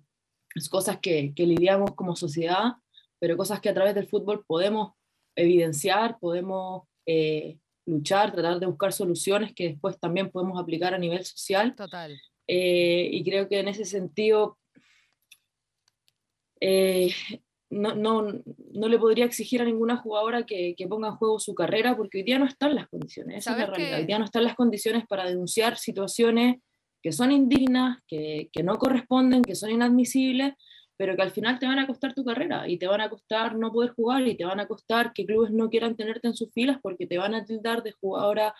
cosas 0.69 0.99
que, 0.99 1.33
que, 1.35 1.47
lidiamos 1.47 1.95
como 1.95 2.15
sociedad, 2.15 2.73
pero 3.19 3.35
cosas 3.35 3.59
que 3.61 3.69
a 3.69 3.73
través 3.73 3.95
del 3.95 4.07
fútbol 4.07 4.45
podemos 4.45 4.93
evidenciar, 5.35 6.19
podemos 6.19 6.83
eh, 7.07 7.57
luchar, 7.87 8.31
tratar 8.31 8.59
de 8.59 8.67
buscar 8.67 8.93
soluciones 8.93 9.51
que 9.55 9.69
después 9.69 9.99
también 9.99 10.29
podemos 10.29 10.61
aplicar 10.61 10.93
a 10.93 10.99
nivel 10.99 11.25
social. 11.25 11.75
Total. 11.75 12.15
Eh, 12.47 13.09
y 13.11 13.23
creo 13.23 13.49
que 13.49 13.59
en 13.59 13.67
ese 13.67 13.85
sentido 13.85 14.59
eh, 16.61 17.11
no, 17.69 17.95
no, 17.95 18.27
no, 18.73 18.87
le 18.87 18.99
podría 18.99 19.25
exigir 19.25 19.61
a 19.61 19.65
ninguna 19.65 19.97
jugadora 19.97 20.45
que, 20.45 20.75
que, 20.77 20.87
ponga 20.87 21.09
en 21.09 21.15
juego 21.15 21.39
su 21.39 21.55
carrera 21.55 21.97
porque 21.97 22.19
hoy 22.19 22.23
día 22.23 22.39
no 22.39 22.45
están 22.45 22.75
las 22.75 22.87
condiciones, 22.87 23.39
esa 23.39 23.51
es 23.51 23.57
la 23.57 23.65
realidad. 23.65 23.89
Que... 23.89 24.01
Hoy 24.01 24.05
día 24.05 24.19
no 24.19 24.25
están 24.25 24.43
las 24.43 24.55
condiciones 24.55 25.05
para 25.07 25.25
denunciar 25.25 25.77
situaciones 25.77 26.57
que 27.01 27.11
son 27.11 27.31
indignas, 27.31 27.99
que, 28.07 28.49
que, 28.51 28.63
no 28.63 28.77
corresponden, 28.77 29.43
que 29.43 29.55
son 29.55 29.71
inadmisibles, 29.71 30.53
pero 30.97 31.15
que 31.15 31.21
al 31.21 31.31
final 31.31 31.59
te 31.59 31.67
van 31.67 31.79
a 31.79 31.87
costar 31.87 32.13
tu 32.13 32.23
carrera 32.23 32.67
y 32.67 32.77
te 32.77 32.87
van 32.87 33.01
a 33.01 33.09
costar 33.09 33.55
no 33.55 33.71
poder 33.71 33.91
jugar 33.91 34.27
y 34.27 34.35
te 34.35 34.45
van 34.45 34.59
a 34.59 34.67
costar 34.67 35.13
que 35.13 35.25
clubes 35.25 35.51
no 35.51 35.69
quieran 35.69 35.95
tenerte 35.95 36.27
en 36.27 36.35
sus 36.35 36.51
filas 36.51 36.79
porque 36.81 37.05
te 37.05 37.17
van 37.17 37.35
a 37.35 37.45
tildar 37.45 37.83
de 37.83 37.91
jugadora 37.91 38.53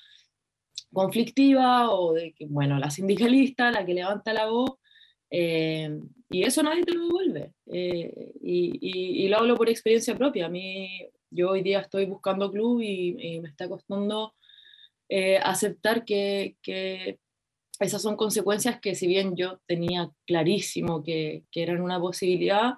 conflictiva 0.93 1.91
o 1.91 2.13
de 2.13 2.33
que, 2.33 2.45
bueno, 2.47 2.77
la 2.77 2.89
sindicalista, 2.89 3.71
la 3.71 3.85
que 3.85 3.93
levanta 3.93 4.33
la 4.33 4.47
voz 4.47 4.71
eh, 5.29 5.99
y 6.29 6.43
eso 6.43 6.63
nadie 6.63 6.83
te 6.83 6.93
lo 6.93 7.05
devuelve. 7.05 7.53
Eh, 7.67 8.33
y, 8.41 8.77
y, 8.81 9.25
y, 9.25 9.27
lo 9.27 9.37
hablo 9.37 9.55
por 9.55 9.69
experiencia 9.69 10.17
propia. 10.17 10.47
A 10.47 10.49
mí, 10.49 11.07
yo 11.29 11.51
hoy 11.51 11.61
día 11.61 11.81
estoy 11.81 12.05
buscando 12.05 12.51
club 12.51 12.81
y, 12.81 13.15
y 13.19 13.41
me 13.41 13.49
está 13.49 13.69
costando 13.69 14.33
eh, 15.09 15.37
aceptar 15.37 16.03
que, 16.05 16.57
que, 16.61 17.19
esas 17.79 18.01
son 18.01 18.15
consecuencias 18.15 18.79
que 18.79 18.95
si 18.95 19.05
bien 19.05 19.35
yo 19.35 19.59
tenía 19.67 20.09
clarísimo 20.25 21.03
que, 21.03 21.43
que 21.51 21.61
eran 21.61 21.81
una 21.81 21.99
posibilidad, 21.99 22.75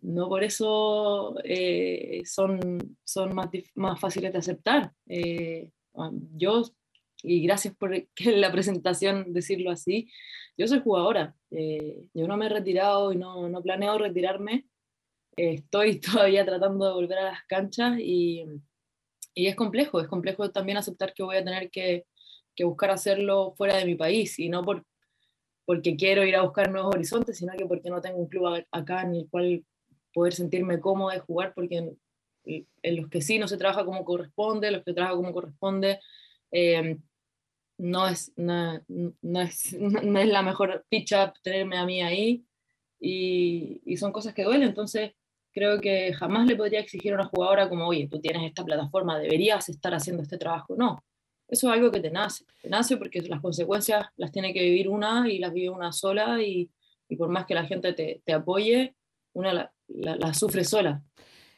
no 0.00 0.28
por 0.28 0.44
eso 0.44 1.34
eh, 1.44 2.22
son, 2.24 2.96
son 3.04 3.34
más, 3.34 3.48
más, 3.74 3.98
fáciles 3.98 4.32
de 4.32 4.38
aceptar. 4.38 4.92
yo 6.36 6.62
y 7.24 7.42
gracias 7.42 7.74
por 7.74 7.90
la 8.24 8.52
presentación 8.52 9.32
decirlo 9.32 9.70
así, 9.70 10.08
yo 10.56 10.68
soy 10.68 10.80
jugadora, 10.80 11.34
eh, 11.50 12.08
yo 12.14 12.28
no 12.28 12.36
me 12.36 12.46
he 12.46 12.48
retirado 12.48 13.12
y 13.12 13.16
no, 13.16 13.48
no 13.48 13.62
planeo 13.62 13.98
retirarme, 13.98 14.66
estoy 15.36 16.00
todavía 16.00 16.44
tratando 16.44 16.86
de 16.86 16.94
volver 16.94 17.18
a 17.18 17.32
las 17.32 17.44
canchas 17.46 17.98
y, 17.98 18.44
y, 19.34 19.46
es 19.46 19.56
complejo, 19.56 20.00
es 20.00 20.08
complejo 20.08 20.50
también 20.50 20.78
aceptar 20.78 21.12
que 21.14 21.22
voy 21.22 21.36
a 21.36 21.44
tener 21.44 21.70
que, 21.70 22.06
que 22.54 22.64
buscar 22.64 22.90
hacerlo 22.90 23.54
fuera 23.56 23.76
de 23.76 23.84
mi 23.84 23.96
país 23.96 24.38
y 24.38 24.48
no 24.48 24.64
por, 24.64 24.84
porque 25.64 25.96
quiero 25.96 26.24
ir 26.24 26.36
a 26.36 26.42
buscar 26.42 26.70
nuevos 26.70 26.94
horizontes, 26.94 27.38
sino 27.38 27.52
que 27.56 27.66
porque 27.66 27.90
no 27.90 28.00
tengo 28.00 28.18
un 28.18 28.28
club 28.28 28.64
acá 28.70 29.02
en 29.02 29.14
el 29.14 29.28
cual 29.28 29.64
poder 30.12 30.34
sentirme 30.34 30.80
cómodo 30.80 31.10
de 31.10 31.18
jugar, 31.18 31.52
porque 31.54 31.78
en, 31.78 31.98
en 32.44 32.96
los 32.96 33.08
que 33.08 33.22
sí 33.22 33.38
no 33.38 33.48
se 33.48 33.56
trabaja 33.56 33.84
como 33.84 34.04
corresponde, 34.04 34.70
los 34.70 34.84
que 34.84 34.92
trabaja 34.92 35.16
como 35.16 35.32
corresponde, 35.32 35.98
eh, 36.52 36.98
no, 37.78 38.08
es, 38.08 38.32
no, 38.36 38.80
no, 38.88 39.40
es, 39.40 39.72
no 39.78 40.18
es 40.18 40.28
la 40.28 40.42
mejor 40.42 40.84
pitch-up 40.88 41.34
tenerme 41.42 41.76
a 41.76 41.84
mí 41.84 42.02
ahí, 42.02 42.44
y, 43.00 43.82
y 43.84 43.96
son 43.96 44.12
cosas 44.12 44.34
que 44.34 44.44
duelen, 44.44 44.68
entonces 44.68 45.12
creo 45.52 45.80
que 45.80 46.12
jamás 46.14 46.46
le 46.46 46.56
podría 46.56 46.80
exigir 46.80 47.12
a 47.12 47.16
una 47.16 47.26
jugadora 47.26 47.68
como, 47.68 47.86
oye, 47.86 48.08
tú 48.08 48.20
tienes 48.20 48.42
esta 48.42 48.64
plataforma, 48.64 49.18
deberías 49.18 49.68
estar 49.68 49.94
haciendo 49.94 50.22
este 50.22 50.36
trabajo. 50.36 50.74
No, 50.76 51.04
eso 51.48 51.68
es 51.68 51.72
algo 51.74 51.90
que 51.90 52.00
te 52.00 52.10
nace. 52.10 52.44
Te 52.60 52.68
nace 52.68 52.96
porque 52.96 53.22
las 53.22 53.40
consecuencias 53.40 54.06
las 54.16 54.32
tiene 54.32 54.52
que 54.52 54.62
vivir 54.62 54.88
una 54.88 55.30
y 55.30 55.38
las 55.38 55.52
vive 55.52 55.70
una 55.70 55.92
sola 55.92 56.42
y, 56.42 56.70
y 57.08 57.16
por 57.16 57.28
más 57.28 57.46
que 57.46 57.54
la 57.54 57.64
gente 57.64 57.92
te, 57.92 58.20
te 58.24 58.32
apoye, 58.32 58.96
una 59.32 59.52
la, 59.52 59.72
la, 59.88 60.34
sufre 60.34 60.64
sola. 60.64 61.02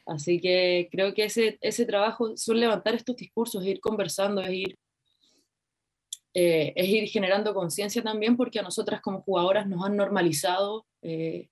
Así 0.05 0.39
que 0.39 0.87
creo 0.91 1.13
que 1.13 1.25
ese, 1.25 1.57
ese 1.61 1.85
trabajo 1.85 2.37
son 2.37 2.59
levantar 2.59 2.93
estos 2.95 3.15
discursos, 3.15 3.65
ir 3.65 3.79
conversando, 3.79 4.41
es 4.41 4.51
ir, 4.51 4.75
eh, 6.39 6.71
es 6.75 6.87
ir 6.87 7.09
generando 7.09 7.51
conciencia 7.51 8.03
también 8.03 8.37
porque 8.37 8.59
a 8.59 8.61
nosotras 8.61 9.01
como 9.01 9.23
jugadoras 9.23 9.65
nos 9.65 9.83
han 9.83 9.95
normalizado 9.95 10.85
eh, 11.01 11.49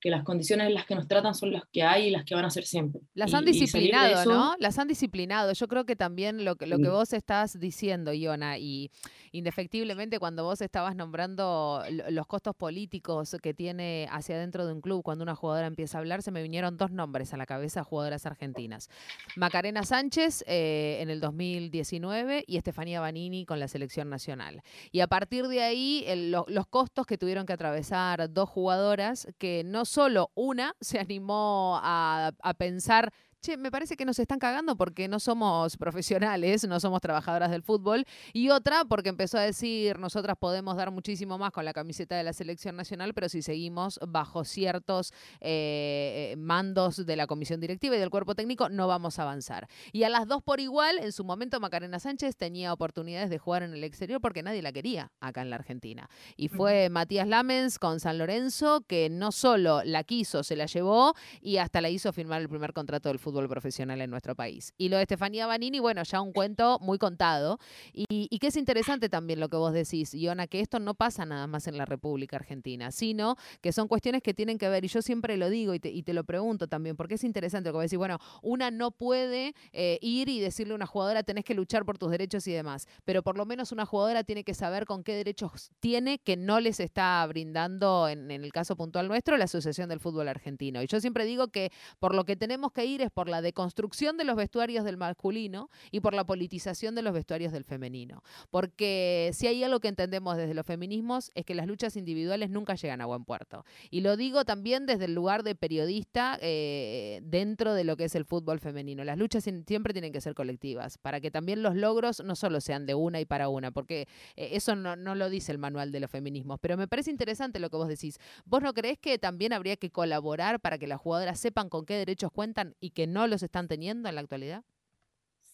que 0.00 0.10
las 0.10 0.22
condiciones 0.22 0.68
en 0.68 0.74
las 0.74 0.86
que 0.86 0.94
nos 0.94 1.08
tratan 1.08 1.34
son 1.34 1.52
las 1.52 1.62
que 1.72 1.82
hay 1.82 2.06
y 2.06 2.10
las 2.10 2.24
que 2.24 2.34
van 2.34 2.44
a 2.44 2.50
ser 2.50 2.64
siempre. 2.64 3.00
Las 3.14 3.34
han 3.34 3.44
disciplinado, 3.44 4.24
¿no? 4.24 4.54
Las 4.58 4.78
han 4.78 4.88
disciplinado. 4.88 5.52
Yo 5.52 5.66
creo 5.68 5.84
que 5.84 5.96
también 5.96 6.44
lo 6.44 6.56
que, 6.56 6.66
lo 6.66 6.78
que 6.78 6.88
vos 6.88 7.12
estás 7.12 7.58
diciendo, 7.58 8.12
Iona, 8.12 8.58
y 8.58 8.90
indefectiblemente 9.32 10.18
cuando 10.18 10.44
vos 10.44 10.60
estabas 10.60 10.94
nombrando 10.94 11.82
los 12.10 12.26
costos 12.26 12.54
políticos 12.54 13.36
que 13.42 13.54
tiene 13.54 14.08
hacia 14.10 14.36
adentro 14.36 14.66
de 14.66 14.72
un 14.72 14.80
club, 14.80 15.02
cuando 15.02 15.24
una 15.24 15.34
jugadora 15.34 15.66
empieza 15.66 15.98
a 15.98 16.00
hablar, 16.00 16.22
se 16.22 16.30
me 16.30 16.42
vinieron 16.42 16.76
dos 16.76 16.90
nombres 16.90 17.34
a 17.34 17.36
la 17.36 17.46
cabeza, 17.46 17.82
jugadoras 17.82 18.26
argentinas. 18.26 18.88
Macarena 19.36 19.82
Sánchez 19.82 20.44
eh, 20.46 20.98
en 21.00 21.10
el 21.10 21.20
2019 21.20 22.44
y 22.46 22.56
Estefanía 22.56 23.00
Banini 23.00 23.44
con 23.44 23.58
la 23.58 23.68
selección 23.68 24.08
nacional. 24.08 24.62
Y 24.92 25.00
a 25.00 25.08
partir 25.08 25.48
de 25.48 25.62
ahí, 25.62 26.06
los 26.48 26.66
costos 26.68 27.06
que 27.06 27.18
tuvieron 27.18 27.46
que 27.46 27.52
atravesar 27.52 28.32
dos 28.32 28.48
jugadoras 28.48 29.28
que 29.38 29.62
no 29.64 29.84
solo 29.88 30.30
una 30.34 30.76
se 30.80 30.98
animó 30.98 31.80
a, 31.82 32.32
a 32.42 32.54
pensar 32.54 33.12
che, 33.40 33.56
me 33.56 33.70
parece 33.70 33.96
que 33.96 34.04
nos 34.04 34.18
están 34.18 34.38
cagando 34.38 34.76
porque 34.76 35.08
no 35.08 35.20
somos 35.20 35.76
profesionales, 35.76 36.66
no 36.66 36.80
somos 36.80 37.00
trabajadoras 37.00 37.50
del 37.50 37.62
fútbol, 37.62 38.04
y 38.32 38.50
otra 38.50 38.84
porque 38.84 39.08
empezó 39.08 39.38
a 39.38 39.42
decir, 39.42 39.98
nosotras 39.98 40.36
podemos 40.38 40.76
dar 40.76 40.90
muchísimo 40.90 41.38
más 41.38 41.52
con 41.52 41.64
la 41.64 41.72
camiseta 41.72 42.16
de 42.16 42.24
la 42.24 42.32
selección 42.32 42.76
nacional, 42.76 43.14
pero 43.14 43.28
si 43.28 43.42
seguimos 43.42 44.00
bajo 44.06 44.44
ciertos 44.44 45.12
eh, 45.40 46.34
mandos 46.38 47.06
de 47.06 47.16
la 47.16 47.26
comisión 47.26 47.60
directiva 47.60 47.96
y 47.96 47.98
del 48.00 48.10
cuerpo 48.10 48.34
técnico, 48.34 48.68
no 48.68 48.86
vamos 48.88 49.18
a 49.18 49.22
avanzar. 49.22 49.68
Y 49.92 50.02
a 50.02 50.08
las 50.08 50.26
dos 50.26 50.42
por 50.42 50.60
igual, 50.60 50.98
en 50.98 51.12
su 51.12 51.24
momento 51.24 51.60
Macarena 51.60 51.98
Sánchez 52.00 52.36
tenía 52.36 52.72
oportunidades 52.72 53.30
de 53.30 53.38
jugar 53.38 53.62
en 53.62 53.72
el 53.72 53.84
exterior 53.84 54.20
porque 54.20 54.42
nadie 54.42 54.62
la 54.62 54.72
quería 54.72 55.12
acá 55.20 55.42
en 55.42 55.50
la 55.50 55.56
Argentina. 55.56 56.08
Y 56.36 56.48
fue 56.48 56.88
Matías 56.90 57.28
Lamens 57.28 57.78
con 57.78 58.00
San 58.00 58.18
Lorenzo 58.18 58.82
que 58.86 59.08
no 59.10 59.32
solo 59.32 59.82
la 59.84 60.04
quiso, 60.04 60.42
se 60.42 60.56
la 60.56 60.66
llevó 60.66 61.14
y 61.40 61.58
hasta 61.58 61.80
la 61.80 61.90
hizo 61.90 62.12
firmar 62.12 62.40
el 62.40 62.48
primer 62.48 62.72
contrato 62.72 63.08
del 63.08 63.18
fútbol 63.18 63.27
fútbol 63.28 63.46
profesional 63.46 64.00
en 64.00 64.10
nuestro 64.10 64.34
país. 64.34 64.72
Y 64.78 64.88
lo 64.88 64.96
de 64.96 65.02
Estefanía 65.02 65.46
Banini, 65.46 65.80
bueno, 65.80 66.02
ya 66.02 66.22
un 66.22 66.32
cuento 66.32 66.78
muy 66.80 66.96
contado. 66.96 67.58
Y, 67.92 68.38
que 68.38 68.46
es 68.46 68.56
interesante 68.56 69.08
también 69.08 69.40
lo 69.40 69.48
que 69.48 69.56
vos 69.56 69.72
decís, 69.72 70.14
Iona, 70.14 70.46
que 70.46 70.60
esto 70.60 70.78
no 70.78 70.94
pasa 70.94 71.26
nada 71.26 71.46
más 71.46 71.66
en 71.66 71.76
la 71.76 71.84
República 71.84 72.36
Argentina, 72.36 72.90
sino 72.92 73.36
que 73.60 73.72
son 73.72 73.88
cuestiones 73.88 74.22
que 74.22 74.32
tienen 74.32 74.58
que 74.58 74.68
ver, 74.68 74.84
y 74.84 74.88
yo 74.88 75.02
siempre 75.02 75.36
lo 75.36 75.50
digo 75.50 75.74
y 75.74 75.80
te, 75.80 76.12
lo 76.12 76.24
pregunto 76.24 76.68
también, 76.68 76.96
porque 76.96 77.14
es 77.14 77.24
interesante 77.24 77.70
lo 77.70 77.78
que 77.78 77.82
decís, 77.82 77.98
bueno, 77.98 78.18
una 78.42 78.70
no 78.70 78.92
puede 78.92 79.54
eh, 79.72 79.98
ir 80.00 80.28
y 80.28 80.40
decirle 80.40 80.72
a 80.72 80.76
una 80.76 80.86
jugadora, 80.86 81.24
tenés 81.24 81.44
que 81.44 81.54
luchar 81.54 81.84
por 81.84 81.98
tus 81.98 82.10
derechos 82.12 82.46
y 82.46 82.52
demás, 82.52 82.86
pero 83.04 83.22
por 83.22 83.36
lo 83.36 83.44
menos 83.44 83.72
una 83.72 83.84
jugadora 83.84 84.22
tiene 84.22 84.44
que 84.44 84.54
saber 84.54 84.86
con 84.86 85.02
qué 85.02 85.14
derechos 85.14 85.72
tiene 85.80 86.20
que 86.20 86.36
no 86.36 86.60
les 86.60 86.78
está 86.78 87.26
brindando, 87.26 88.08
en, 88.08 88.30
en 88.30 88.44
el 88.44 88.52
caso 88.52 88.76
puntual 88.76 89.08
nuestro, 89.08 89.36
la 89.36 89.44
Asociación 89.44 89.88
del 89.88 89.98
Fútbol 89.98 90.28
Argentino. 90.28 90.80
Y 90.80 90.86
yo 90.86 91.00
siempre 91.00 91.24
digo 91.24 91.48
que 91.48 91.72
por 91.98 92.14
lo 92.14 92.24
que 92.24 92.36
tenemos 92.36 92.72
que 92.72 92.84
ir 92.84 93.02
es 93.02 93.10
por 93.18 93.28
la 93.28 93.42
deconstrucción 93.42 94.16
de 94.16 94.22
los 94.22 94.36
vestuarios 94.36 94.84
del 94.84 94.96
masculino 94.96 95.70
y 95.90 95.98
por 95.98 96.14
la 96.14 96.22
politización 96.24 96.94
de 96.94 97.02
los 97.02 97.12
vestuarios 97.12 97.52
del 97.52 97.64
femenino. 97.64 98.22
Porque 98.48 99.32
si 99.34 99.48
hay 99.48 99.64
algo 99.64 99.80
que 99.80 99.88
entendemos 99.88 100.36
desde 100.36 100.54
los 100.54 100.64
feminismos 100.64 101.32
es 101.34 101.44
que 101.44 101.56
las 101.56 101.66
luchas 101.66 101.96
individuales 101.96 102.48
nunca 102.48 102.76
llegan 102.76 103.00
a 103.00 103.06
buen 103.06 103.24
puerto. 103.24 103.64
Y 103.90 104.02
lo 104.02 104.16
digo 104.16 104.44
también 104.44 104.86
desde 104.86 105.06
el 105.06 105.14
lugar 105.14 105.42
de 105.42 105.56
periodista 105.56 106.38
eh, 106.40 107.18
dentro 107.24 107.74
de 107.74 107.82
lo 107.82 107.96
que 107.96 108.04
es 108.04 108.14
el 108.14 108.24
fútbol 108.24 108.60
femenino. 108.60 109.02
Las 109.02 109.18
luchas 109.18 109.42
siempre 109.42 109.92
tienen 109.92 110.12
que 110.12 110.20
ser 110.20 110.34
colectivas, 110.34 110.96
para 110.96 111.20
que 111.20 111.32
también 111.32 111.60
los 111.60 111.74
logros 111.74 112.22
no 112.22 112.36
solo 112.36 112.60
sean 112.60 112.86
de 112.86 112.94
una 112.94 113.18
y 113.18 113.24
para 113.24 113.48
una, 113.48 113.72
porque 113.72 114.06
eh, 114.36 114.50
eso 114.52 114.76
no, 114.76 114.94
lo 114.94 115.28
dice 115.28 115.50
el 115.50 115.58
manual 115.58 115.90
de 115.90 115.98
los 115.98 116.08
feminismos. 116.08 116.60
Pero 116.60 116.76
me 116.76 116.86
parece 116.86 117.10
interesante 117.10 117.58
lo 117.58 117.68
que 117.68 117.78
vos 117.78 117.88
decís. 117.88 118.20
¿Vos 118.44 118.62
no 118.62 118.72
creés 118.74 118.96
que 118.96 119.18
también 119.18 119.52
habría 119.52 119.76
que 119.76 119.90
colaborar 119.90 120.60
para 120.60 120.78
que 120.78 120.86
las 120.86 121.00
jugadoras 121.00 121.40
sepan 121.40 121.68
con 121.68 121.84
qué 121.84 121.94
derechos 121.94 122.30
cuentan 122.30 122.76
y 122.78 122.90
que 122.90 123.07
no 123.12 123.26
los 123.26 123.42
están 123.42 123.68
teniendo 123.68 124.08
en 124.08 124.14
la 124.14 124.20
actualidad? 124.20 124.64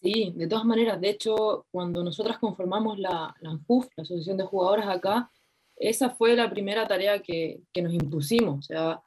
Sí, 0.03 0.33
de 0.37 0.47
todas 0.47 0.65
maneras. 0.65 1.01
De 1.01 1.09
hecho, 1.11 1.67
cuando 1.71 2.05
nosotras 2.05 2.39
conformamos 2.39 2.99
la, 2.99 3.35
la 3.41 3.51
ANJUF, 3.51 3.89
la 3.97 4.03
Asociación 4.03 4.37
de 4.37 4.45
Jugadoras 4.45 4.89
acá, 4.89 5.31
esa 5.77 6.11
fue 6.11 6.37
la 6.37 6.51
primera 6.51 6.87
tarea 6.87 7.23
que, 7.23 7.63
que 7.73 7.83
nos 7.83 7.93
impusimos. 7.95 8.59
O 8.59 8.63
sea, 8.63 9.01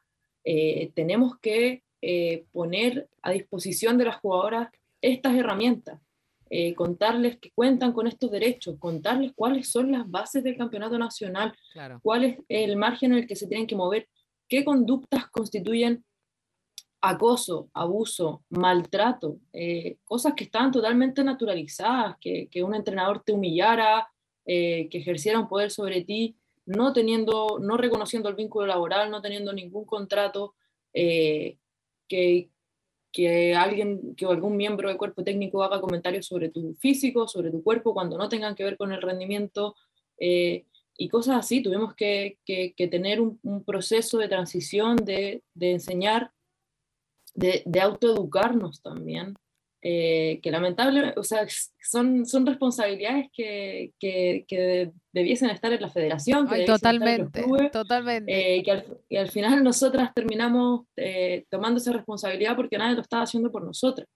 eh, 0.44 0.92
tenemos 0.96 1.38
que 1.40 1.84
eh, 2.02 2.46
poner 2.52 3.10
a 3.22 3.32
disposición 3.32 3.98
de 3.98 4.06
las 4.06 4.18
jugadoras 4.18 4.70
estas 5.02 5.36
herramientas, 5.36 6.00
eh, 6.50 6.74
contarles 6.74 7.38
que 7.38 7.52
cuentan 7.52 7.92
con 7.92 8.08
estos 8.08 8.32
derechos, 8.32 8.78
contarles 8.80 9.34
cuáles 9.36 9.70
son 9.70 9.92
las 9.92 10.10
bases 10.10 10.44
del 10.44 10.58
campeonato 10.58 10.98
nacional, 10.98 11.54
cuál 12.02 12.24
es 12.24 12.38
el 12.48 12.78
margen 12.78 13.12
en 13.12 13.20
el 13.20 13.28
que 13.28 13.36
se 13.36 13.48
tienen 13.48 13.68
que 13.68 13.76
mover, 13.76 14.08
qué 14.48 14.64
conductas 14.64 15.28
constituyen 15.30 16.06
acoso, 17.02 17.70
abuso, 17.74 18.44
maltrato, 18.50 19.40
eh, 19.54 19.98
cosas 20.04 20.34
que 20.34 20.46
estaban 20.46 20.72
totalmente 20.72 21.24
naturalizadas, 21.24 22.18
que, 22.20 22.48
que 22.50 22.64
un 22.64 22.74
entrenador 22.74 23.24
te 23.24 23.34
humillara, 23.34 24.08
eh, 24.46 24.88
que 24.90 25.00
ejerciera 25.00 25.40
un 25.40 25.48
poder 25.48 25.72
sobre 25.72 26.04
ti, 26.04 26.38
no 26.66 26.94
teniendo, 26.94 27.60
no 27.62 27.78
reconociendo 27.78 28.30
el 28.30 28.36
vínculo 28.36 28.66
laboral, 28.66 29.12
no 29.12 29.22
teniendo 29.22 29.54
ningún 29.54 29.86
contrato, 29.86 30.56
eh, 30.94 31.58
que, 32.08 32.50
que 33.12 33.56
alguien, 33.56 34.16
que 34.16 34.26
algún 34.26 34.58
miembro 34.58 34.90
del 34.90 34.98
cuerpo 34.98 35.24
técnico 35.24 35.64
haga 35.64 35.82
comentarios 35.82 36.26
sobre 36.26 36.50
tu 36.50 36.76
físico, 36.76 37.28
sobre 37.28 37.52
tu 37.52 37.64
cuerpo, 37.64 37.94
cuando 37.94 38.18
no 38.18 38.28
tengan 38.30 38.56
que 38.56 38.64
ver 38.64 38.78
con 38.78 38.92
el 38.92 39.02
rendimiento, 39.02 39.76
y 40.20 41.10
cosas 41.10 41.38
así. 41.38 41.62
Tuvimos 41.62 41.94
que, 41.94 42.40
que, 42.44 42.74
que 42.76 42.88
tener 42.88 43.22
un, 43.22 43.40
un, 43.44 43.64
proceso 43.64 44.18
de 44.18 44.28
transición, 44.28 44.96
de, 44.96 45.44
de 45.54 45.74
enseñar 45.74 46.32
de, 47.38 47.62
de 47.66 47.80
autoeducarnos 47.80 48.82
también, 48.82 49.36
eh, 49.84 50.40
que 50.42 50.50
lamentablemente, 50.50 51.20
o 51.20 51.24
sea, 51.24 51.46
son, 51.80 52.26
son 52.26 52.48
responsabilidades 52.48 53.30
que, 53.32 53.94
que, 54.00 54.44
que, 54.48 54.92
debiesen 55.14 55.52
estar 55.52 55.72
en 55.72 55.82
la 55.82 55.90
federación, 55.90 56.48
que 56.48 56.66
totalmente, 56.66 57.46
totalmente. 57.72 58.58
Eh, 58.58 58.64
que, 58.64 58.72
al, 58.72 58.86
que, 59.08 59.20
al, 59.20 59.30
final 59.30 59.64
nosotras 59.64 60.12
terminamos 60.16 60.88
eh, 60.96 61.46
tomando 61.52 61.78
esa 61.78 61.94
responsabilidad 61.94 62.56
porque 62.56 62.78
nadie 62.78 62.96
lo 62.96 63.02
estaba 63.02 63.24
haciendo 63.24 63.52
por 63.52 63.64
nosotras. 63.64 64.08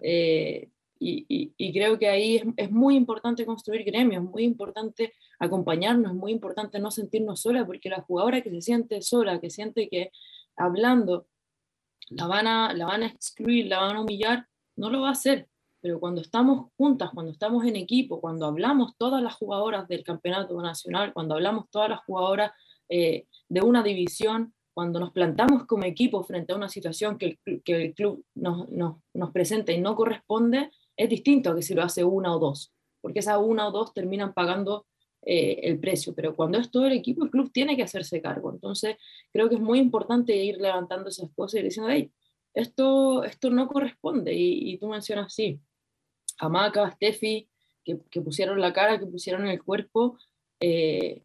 Eh, 0.00 0.68
y, 1.00 1.26
y, 1.28 1.52
y, 1.56 1.72
creo 1.72 1.98
que 1.98 2.08
ahí 2.08 2.36
es, 2.36 2.44
es, 2.56 2.70
muy 2.70 2.94
importante 2.94 3.44
construir 3.44 3.84
gremios, 3.84 4.22
muy 4.22 4.44
importante 4.44 5.14
acompañarnos, 5.40 6.14
muy 6.14 6.30
importante 6.30 6.78
no 6.78 6.92
sentirnos 6.92 7.40
solas, 7.40 7.66
porque 7.66 7.88
la 7.88 8.02
jugadora 8.02 8.40
que 8.40 8.50
se 8.50 8.62
siente 8.62 9.02
sola, 9.02 9.40
que 9.40 9.50
siente 9.50 9.88
que 9.88 10.10
hablando 10.56 11.26
la 12.10 12.26
van, 12.26 12.46
a, 12.46 12.74
la 12.74 12.86
van 12.86 13.02
a 13.02 13.06
excluir, 13.06 13.66
la 13.66 13.80
van 13.80 13.96
a 13.96 14.00
humillar, 14.00 14.46
no 14.76 14.90
lo 14.90 15.02
va 15.02 15.08
a 15.08 15.12
hacer. 15.12 15.48
Pero 15.80 16.00
cuando 16.00 16.20
estamos 16.20 16.72
juntas, 16.76 17.10
cuando 17.14 17.30
estamos 17.32 17.64
en 17.64 17.76
equipo, 17.76 18.20
cuando 18.20 18.46
hablamos 18.46 18.96
todas 18.96 19.22
las 19.22 19.34
jugadoras 19.34 19.86
del 19.88 20.02
campeonato 20.02 20.60
nacional, 20.60 21.12
cuando 21.12 21.34
hablamos 21.34 21.70
todas 21.70 21.88
las 21.88 22.00
jugadoras 22.04 22.52
eh, 22.88 23.26
de 23.48 23.60
una 23.60 23.82
división, 23.82 24.54
cuando 24.74 25.00
nos 25.00 25.12
plantamos 25.12 25.66
como 25.66 25.84
equipo 25.84 26.22
frente 26.24 26.52
a 26.52 26.56
una 26.56 26.68
situación 26.68 27.18
que 27.18 27.38
el, 27.44 27.62
que 27.62 27.84
el 27.84 27.94
club 27.94 28.24
nos, 28.34 28.68
nos, 28.70 28.96
nos, 29.12 29.30
presenta 29.32 29.72
y 29.72 29.80
no 29.80 29.94
corresponde, 29.94 30.70
es 30.96 31.08
distinto 31.08 31.50
a 31.50 31.56
que 31.56 31.62
si 31.62 31.74
lo 31.74 31.82
hace 31.82 32.04
una 32.04 32.34
o 32.34 32.38
dos, 32.38 32.72
porque 33.00 33.20
esa 33.20 33.38
una 33.38 33.68
o 33.68 33.72
dos 33.72 33.92
terminan 33.92 34.34
pagando 34.34 34.86
eh, 35.22 35.60
el 35.62 35.78
precio, 35.78 36.14
pero 36.14 36.34
cuando 36.34 36.58
es 36.58 36.70
todo 36.70 36.86
el 36.86 36.92
equipo, 36.92 37.24
el 37.24 37.30
club 37.30 37.50
tiene 37.52 37.76
que 37.76 37.82
hacerse 37.82 38.22
cargo. 38.22 38.50
Entonces, 38.52 38.96
creo 39.32 39.48
que 39.48 39.56
es 39.56 39.60
muy 39.60 39.78
importante 39.78 40.36
ir 40.36 40.58
levantando 40.58 41.08
esas 41.08 41.30
cosas 41.34 41.60
y 41.60 41.64
diciendo, 41.64 41.90
hey, 41.90 42.10
esto, 42.54 43.24
esto 43.24 43.50
no 43.50 43.68
corresponde. 43.68 44.32
Y, 44.34 44.78
tú 44.78 44.88
mencionas, 44.88 45.34
sí, 45.34 45.60
Amaca, 46.38 46.90
Steffi, 46.92 47.48
que, 47.84 47.98
que, 48.10 48.20
pusieron 48.20 48.60
la 48.60 48.72
cara, 48.72 48.98
que 48.98 49.06
pusieron 49.06 49.46
el 49.46 49.62
cuerpo, 49.62 50.18
eh, 50.60 51.22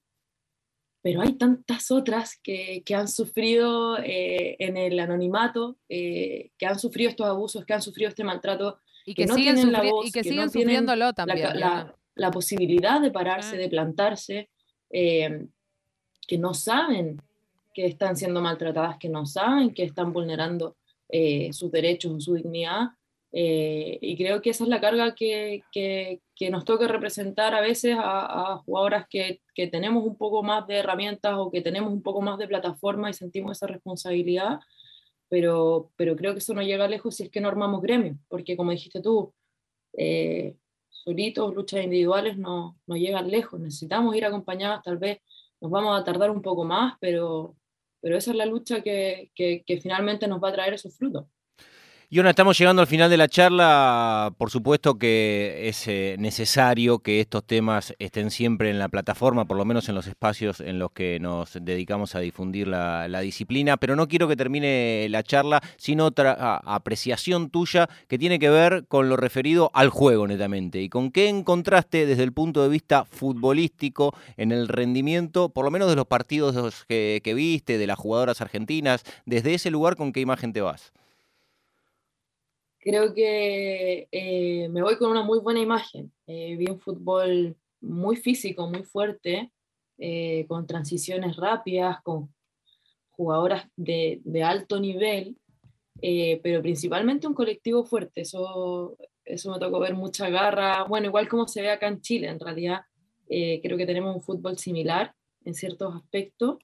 pero 1.03 1.21
hay 1.21 1.33
tantas 1.33 1.91
otras 1.91 2.39
que, 2.41 2.81
que 2.85 2.95
han 2.95 3.09
sufrido 3.09 3.97
eh, 3.97 4.55
en 4.59 4.77
el 4.77 4.97
anonimato, 5.00 5.77
eh, 5.89 6.51
que 6.57 6.65
han 6.65 6.79
sufrido 6.79 7.09
estos 7.09 7.27
abusos, 7.27 7.65
que 7.65 7.73
han 7.73 7.81
sufrido 7.81 8.09
este 8.09 8.23
maltrato, 8.23 8.79
y 9.05 9.13
que, 9.13 9.25
no 9.25 9.35
siguen, 9.35 9.55
tienen 9.55 9.73
la 9.73 9.83
voz, 9.83 10.07
y 10.07 10.12
que, 10.13 10.23
siguen 10.23 10.50
sufriéndolo 10.50 11.12
también. 11.12 11.41
La, 11.41 11.53
la, 11.55 12.00
posibilidad 12.32 13.01
de 13.01 13.12
pararse, 13.12 13.58
de 13.58 13.70
plantarse, 13.70 14.50
que 14.91 16.38
no 16.38 16.53
saben 16.53 17.22
que 17.74 17.86
están 17.86 18.15
siendo 18.15 18.41
maltratadas, 18.41 18.98
que 18.98 19.10
no 19.10 19.25
saben 19.25 19.74
que 19.74 19.84
están 19.84 20.13
vulnerando 20.13 20.77
eh, 21.10 21.51
sus 21.53 21.72
derechos 21.72 22.13
o 22.13 22.20
su 22.20 22.36
dignidad. 22.36 22.89
Eh, 23.32 23.98
y 24.00 24.15
creo 24.15 24.41
que 24.41 24.51
esa 24.51 24.63
es 24.63 24.70
la 24.70 24.79
carga 24.79 25.15
que, 25.15 25.63
que, 25.72 26.22
que 26.36 26.51
nos 26.51 26.65
toca 26.65 26.88
representar 26.88 27.55
a 27.55 27.62
veces 27.62 27.96
a, 28.00 28.62
jugadoras 28.63 29.08
que, 29.10 29.41
que, 29.55 29.67
tenemos 29.67 30.05
un 30.05 30.15
poco 30.17 30.43
más 30.43 30.67
de 30.67 30.75
herramientas 30.75 31.34
o 31.38 31.50
que 31.50 31.62
tenemos 31.62 31.91
un 31.91 32.03
poco 32.03 32.22
más 32.22 32.38
de 32.38 32.48
plataforma 32.48 33.10
y 33.10 33.13
sentimos 33.13 33.58
esa 33.58 33.65
responsabilidad, 33.65 34.60
pero, 35.29 35.91
pero 35.96 36.15
creo 36.15 36.34
que 36.34 36.39
eso 36.39 36.53
no 36.53 36.62
llega 36.62 36.88
lejos 36.88 37.15
si 37.15 37.24
es 37.24 37.29
que 37.32 37.41
no 37.41 37.48
armamos 37.48 37.82
gremios, 37.82 38.17
porque 38.27 38.55
como 38.55 38.70
dijiste 38.70 39.01
tú, 39.01 39.34
eh, 39.98 40.55
solitos, 41.03 41.53
luchas 41.53 41.83
individuales 41.83 42.38
no, 42.38 42.77
no 42.88 42.95
llegan 42.95 43.29
lejos, 43.29 43.60
necesitamos 43.60 44.15
ir 44.15 44.25
acompañadas, 44.25 44.81
tal 44.83 44.98
vez 44.98 45.19
nos 45.60 45.72
vamos 45.72 46.00
a 46.00 46.03
tardar 46.03 46.31
un 46.31 46.41
poco 46.41 46.63
más, 46.63 46.95
pero, 47.00 47.55
pero 48.01 48.17
esa 48.17 48.31
es 48.31 48.38
la 48.38 48.45
lucha 48.45 48.81
que, 48.81 49.31
finalmente 49.81 50.27
nos 50.27 50.41
va 50.43 50.50
a 50.50 50.53
traer 50.53 50.74
esos 50.74 50.95
frutos. 50.98 51.25
Y 52.13 52.20
ahora 52.20 52.29
estamos 52.29 52.60
llegando 52.60 52.84
al 52.84 52.88
final 52.88 53.10
de 53.10 53.17
la 53.17 53.27
charla. 53.27 54.32
Por 54.38 54.51
supuesto 54.51 55.00
que 55.00 55.67
es 55.67 55.88
eh, 55.88 56.15
necesario 56.20 57.00
que 57.00 57.20
estos 57.20 57.43
temas 57.43 57.96
estén 57.98 58.29
siempre 58.29 58.70
en 58.70 58.77
la 58.77 58.88
plataforma, 58.88 59.46
por 59.46 59.58
lo 59.58 59.65
menos 59.65 59.89
en 59.89 59.96
los 59.96 60.05
espacios 60.05 60.60
en 60.60 60.77
los 60.77 60.91
que 60.91 61.20
nos 61.20 61.58
dedicamos 61.60 62.13
a 62.13 62.20
difundir 62.20 62.67
la, 62.67 63.20
disciplina, 63.22 63.77
pero 63.77 63.96
no 63.96 64.08
quiero 64.08 64.27
que 64.27 64.36
termine 64.36 65.08
la 65.10 65.24
charla 65.24 65.60
sin 65.77 66.01
otra 66.01 66.58
apreciación 66.58 67.50
tuya 67.50 67.89
que 68.08 68.20
tiene 68.20 68.38
que 68.38 68.51
ver 68.51 68.86
con 68.88 69.10
lo 69.10 69.17
referido 69.17 69.72
al 69.74 69.89
juego 69.89 70.27
netamente. 70.27 70.84
Y 70.84 70.89
con 70.89 71.10
qué 71.10 71.29
encontraste 71.29 72.05
desde 72.05 72.22
el 72.22 72.32
punto 72.32 72.62
de 72.62 72.70
vista 72.70 73.05
futbolístico 73.05 74.13
en 74.38 74.51
el 74.51 74.67
rendimiento, 74.67 75.50
por 75.50 75.65
lo 75.65 75.72
menos 75.72 75.89
de 75.89 75.96
los 75.96 76.05
partidos 76.05 76.86
que 76.86 77.34
viste, 77.36 77.79
de 77.79 77.88
las 77.88 77.98
jugadoras 77.98 78.39
argentinas, 78.39 79.03
desde 79.25 79.55
ese 79.55 79.72
lugar 79.72 79.96
con 79.96 80.13
qué 80.13 80.20
imagen 80.20 80.53
te 80.53 80.62
vas 80.62 80.93
creo 82.84 83.13
que 83.13 84.10
eh, 84.12 84.68
me 84.70 84.82
voy 84.82 84.98
con 84.98 85.10
una 85.10 85.24
muy 85.24 85.40
buena 85.40 85.62
imagen. 85.62 86.12
Eh, 86.28 86.56
vi 86.58 86.70
un 86.70 86.80
fútbol 86.80 87.56
muy 87.82 88.18
físico, 88.18 88.68
muy 88.68 88.84
fuerte, 88.84 89.52
eh, 89.98 90.46
con 90.48 90.68
transiciones 90.68 91.38
rápidas, 91.38 92.02
con 92.04 92.34
jugadoras 93.12 93.68
de, 93.78 94.22
de 94.25 94.44
alto 94.44 94.80
nivel, 94.80 95.38
pero 96.44 96.62
principalmente 96.62 97.28
un 97.28 97.34
colectivo 97.34 97.86
fuerte. 97.86 98.22
Eso, 98.22 98.98
eso 99.24 99.52
me 99.52 99.60
tocó 99.60 99.80
ver 99.80 99.94
mucha 99.94 100.30
garra. 100.30 100.84
Bueno, 100.84 101.08
igual 101.08 101.30
como 101.30 101.48
se 101.48 101.62
ve 101.62 101.72
acá 101.72 101.88
en 101.88 102.02
Chile, 102.02 102.28
en 102.28 102.40
realidad 102.40 102.82
creo 103.28 103.78
que 103.78 103.86
tenemos 103.86 104.13
un 104.13 104.22
fútbol 104.22 104.58
similar 104.58 105.16
en 105.46 105.54
ciertos 105.54 105.96
aspectos, 105.96 106.58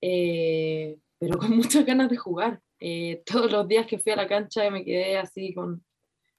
pero 0.00 1.38
con 1.38 1.50
muchas 1.56 1.86
ganas 1.86 2.10
de 2.10 2.16
jugar. 2.16 2.60
Eh, 2.80 3.22
todos 3.26 3.50
los 3.50 3.66
días 3.68 3.86
que 3.86 3.98
fui 3.98 4.12
a 4.12 4.16
la 4.16 4.28
cancha 4.28 4.70
me 4.70 4.84
quedé 4.84 5.18
así 5.18 5.54
con... 5.54 5.84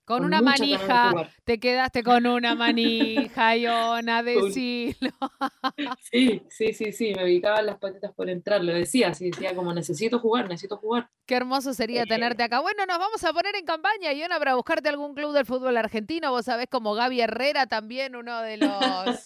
Con, 0.06 0.26
una 0.26 0.42
manija, 0.42 1.12
te 1.44 1.60
quedaste 1.60 2.02
con 2.02 2.26
una 2.26 2.56
manija, 2.56 3.56
Iona, 3.56 4.24
decilo. 4.24 5.12
Sí, 6.02 6.42
sí, 6.50 6.74
sí, 6.74 6.92
sí, 6.92 7.14
me 7.14 7.26
ubicaban 7.26 7.68
las 7.68 7.78
patitas 7.78 8.12
por 8.16 8.28
entrar, 8.28 8.64
lo 8.64 8.74
decía, 8.74 9.14
sí, 9.14 9.30
decía 9.30 9.54
como 9.54 9.72
necesito 9.72 10.18
jugar, 10.18 10.48
necesito 10.48 10.78
jugar. 10.78 11.12
Qué 11.28 11.36
hermoso 11.36 11.76
sería 11.76 12.02
eh, 12.02 12.08
tenerte 12.08 12.42
acá. 12.42 12.60
Bueno, 12.60 12.88
nos 12.88 12.98
vamos 12.98 13.24
a 13.24 13.32
poner 13.34 13.56
en 13.56 13.66
campaña, 13.66 14.12
Iona, 14.12 14.40
para 14.40 14.56
buscarte 14.56 14.90
algún 14.90 15.14
club 15.14 15.32
del 15.32 15.46
fútbol 15.46 15.78
argentino, 15.78 16.32
vos 16.32 16.46
sabés 16.46 16.70
como 16.72 16.96
Gaby 16.96 17.22
Herrera 17.22 17.68
también, 17.68 18.16
uno 18.16 18.42
de 18.42 18.58
los 18.58 19.26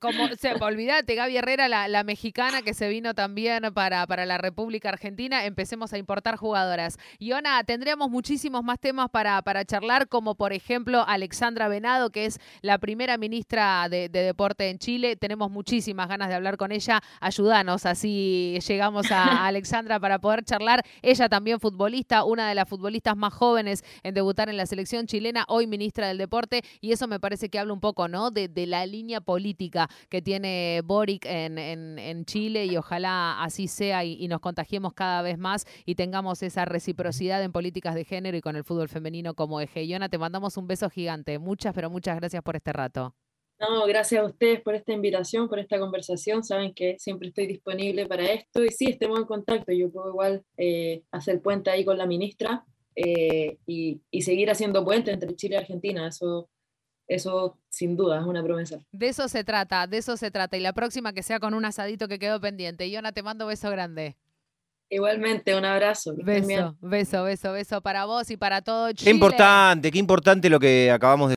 como, 0.00 0.28
se, 0.38 0.54
olvídate, 0.54 1.14
Gaby 1.14 1.36
Herrera, 1.36 1.68
la, 1.88 2.04
mexicana 2.04 2.62
que 2.62 2.74
se 2.74 2.88
vino 2.88 3.14
también 3.14 3.72
para, 3.74 4.06
para 4.06 4.26
la 4.26 4.38
República 4.38 4.88
Argentina, 4.88 5.44
empecemos 5.44 5.92
a 5.92 5.98
importar 5.98 6.36
jugadoras. 6.36 6.98
Iona, 7.18 7.62
tendríamos 7.64 8.10
muchísimos 8.10 8.62
más 8.62 8.78
temas 8.78 9.10
para, 9.10 9.40
para 9.42 9.64
charlar, 9.64 10.08
como 10.08 10.34
por 10.34 10.52
ejemplo 10.52 11.04
Alexandra 11.06 11.68
Venado, 11.68 12.10
que 12.10 12.26
es 12.26 12.40
la 12.62 12.78
primera 12.78 13.16
ministra 13.18 13.88
de, 13.88 14.08
Deporte 14.08 14.70
en 14.70 14.78
Chile. 14.78 15.16
Tenemos 15.16 15.50
muchísimas 15.50 16.08
ganas 16.08 16.28
de 16.28 16.34
hablar 16.34 16.56
con 16.56 16.72
ella. 16.72 17.00
Ayúdanos, 17.20 17.86
así 17.86 18.58
llegamos 18.66 19.10
a 19.10 19.46
Alexandra 19.46 20.00
para 20.00 20.18
poder 20.18 20.44
charlar. 20.44 20.84
Ella 21.02 21.28
también 21.28 21.60
futbolista, 21.60 22.24
una 22.24 22.48
de 22.48 22.54
las 22.54 22.68
futbolistas 22.68 23.16
más 23.16 23.32
jóvenes 23.32 23.84
en 24.02 24.14
debutar 24.14 24.48
en 24.48 24.56
la 24.56 24.66
selección 24.66 25.06
chilena, 25.06 25.44
hoy 25.48 25.66
ministra 25.66 26.08
del 26.08 26.18
Deporte, 26.18 26.62
y 26.80 26.92
eso 26.92 27.06
me 27.06 27.20
parece 27.20 27.48
que 27.48 27.58
habla 27.58 27.72
un 27.72 27.80
poco, 27.80 28.08
¿no? 28.08 28.30
De 28.30 28.66
la 28.66 28.86
línea 28.86 29.20
política 29.20 29.83
que 30.08 30.22
tiene 30.22 30.82
Boric 30.84 31.26
en, 31.26 31.58
en, 31.58 32.24
Chile 32.24 32.66
y 32.66 32.76
ojalá 32.76 33.42
así 33.42 33.68
sea 33.68 34.04
y, 34.04 34.26
nos 34.28 34.40
contagiemos 34.40 34.94
cada 34.94 35.22
vez 35.22 35.38
más 35.38 35.66
y 35.84 35.94
tengamos 35.94 36.42
esa 36.42 36.64
reciprocidad 36.64 37.42
en 37.42 37.52
políticas 37.52 37.94
de 37.94 38.04
género 38.04 38.36
y 38.36 38.40
con 38.40 38.56
el 38.56 38.64
fútbol 38.64 38.88
femenino 38.88 39.34
como 39.34 39.60
eje. 39.60 39.86
Yona, 39.86 40.08
te 40.08 40.18
mandamos 40.18 40.56
un 40.56 40.66
beso 40.66 40.88
gigante. 40.90 41.38
Muchas, 41.38 41.74
pero 41.74 41.90
muchas 41.90 42.16
gracias 42.16 42.42
por 42.42 42.56
este 42.56 42.72
rato. 42.72 43.14
No, 43.60 43.86
gracias 43.86 44.20
a 44.22 44.26
ustedes 44.26 44.60
por 44.60 44.74
esta 44.74 44.92
invitación, 44.92 45.48
por 45.48 45.58
esta 45.58 45.78
conversación. 45.78 46.42
Saben 46.42 46.74
que 46.74 46.98
siempre 46.98 47.28
estoy 47.28 47.46
disponible 47.46 48.06
para 48.06 48.24
esto 48.24 48.64
y 48.64 48.70
sí, 48.70 48.86
estemos 48.86 49.18
en 49.18 49.26
contacto. 49.26 49.72
Yo 49.72 49.90
puedo 49.90 50.10
igual 50.10 50.44
eh, 50.56 51.02
hacer 51.12 51.40
puente 51.40 51.70
ahí 51.70 51.84
con 51.84 51.96
la 51.96 52.06
ministra 52.06 52.64
eh, 52.96 53.58
y, 53.66 54.00
y, 54.10 54.22
seguir 54.22 54.50
haciendo 54.50 54.84
puente 54.84 55.12
entre 55.12 55.34
Chile 55.36 55.54
y 55.54 55.58
Argentina. 55.58 56.08
Eso 56.08 56.48
eso 57.06 57.58
sin 57.68 57.96
duda 57.96 58.20
es 58.20 58.26
una 58.26 58.42
promesa. 58.42 58.78
De 58.92 59.08
eso 59.08 59.28
se 59.28 59.44
trata, 59.44 59.86
de 59.86 59.98
eso 59.98 60.16
se 60.16 60.30
trata. 60.30 60.56
Y 60.56 60.60
la 60.60 60.72
próxima 60.72 61.12
que 61.12 61.22
sea 61.22 61.40
con 61.40 61.54
un 61.54 61.64
asadito 61.64 62.08
que 62.08 62.18
quedó 62.18 62.40
pendiente. 62.40 62.90
Yona, 62.90 63.12
te 63.12 63.22
mando 63.22 63.46
beso 63.46 63.70
grande. 63.70 64.16
Igualmente, 64.90 65.56
un 65.56 65.64
abrazo. 65.64 66.14
Beso, 66.16 66.76
beso, 66.80 67.24
beso, 67.24 67.52
beso 67.52 67.80
para 67.80 68.04
vos 68.04 68.30
y 68.30 68.36
para 68.36 68.62
todo 68.62 68.92
Chile. 68.92 69.10
Qué 69.10 69.14
importante, 69.14 69.90
qué 69.90 69.98
importante 69.98 70.48
lo 70.50 70.60
que 70.60 70.90
acabamos 70.90 71.30
de 71.30 71.32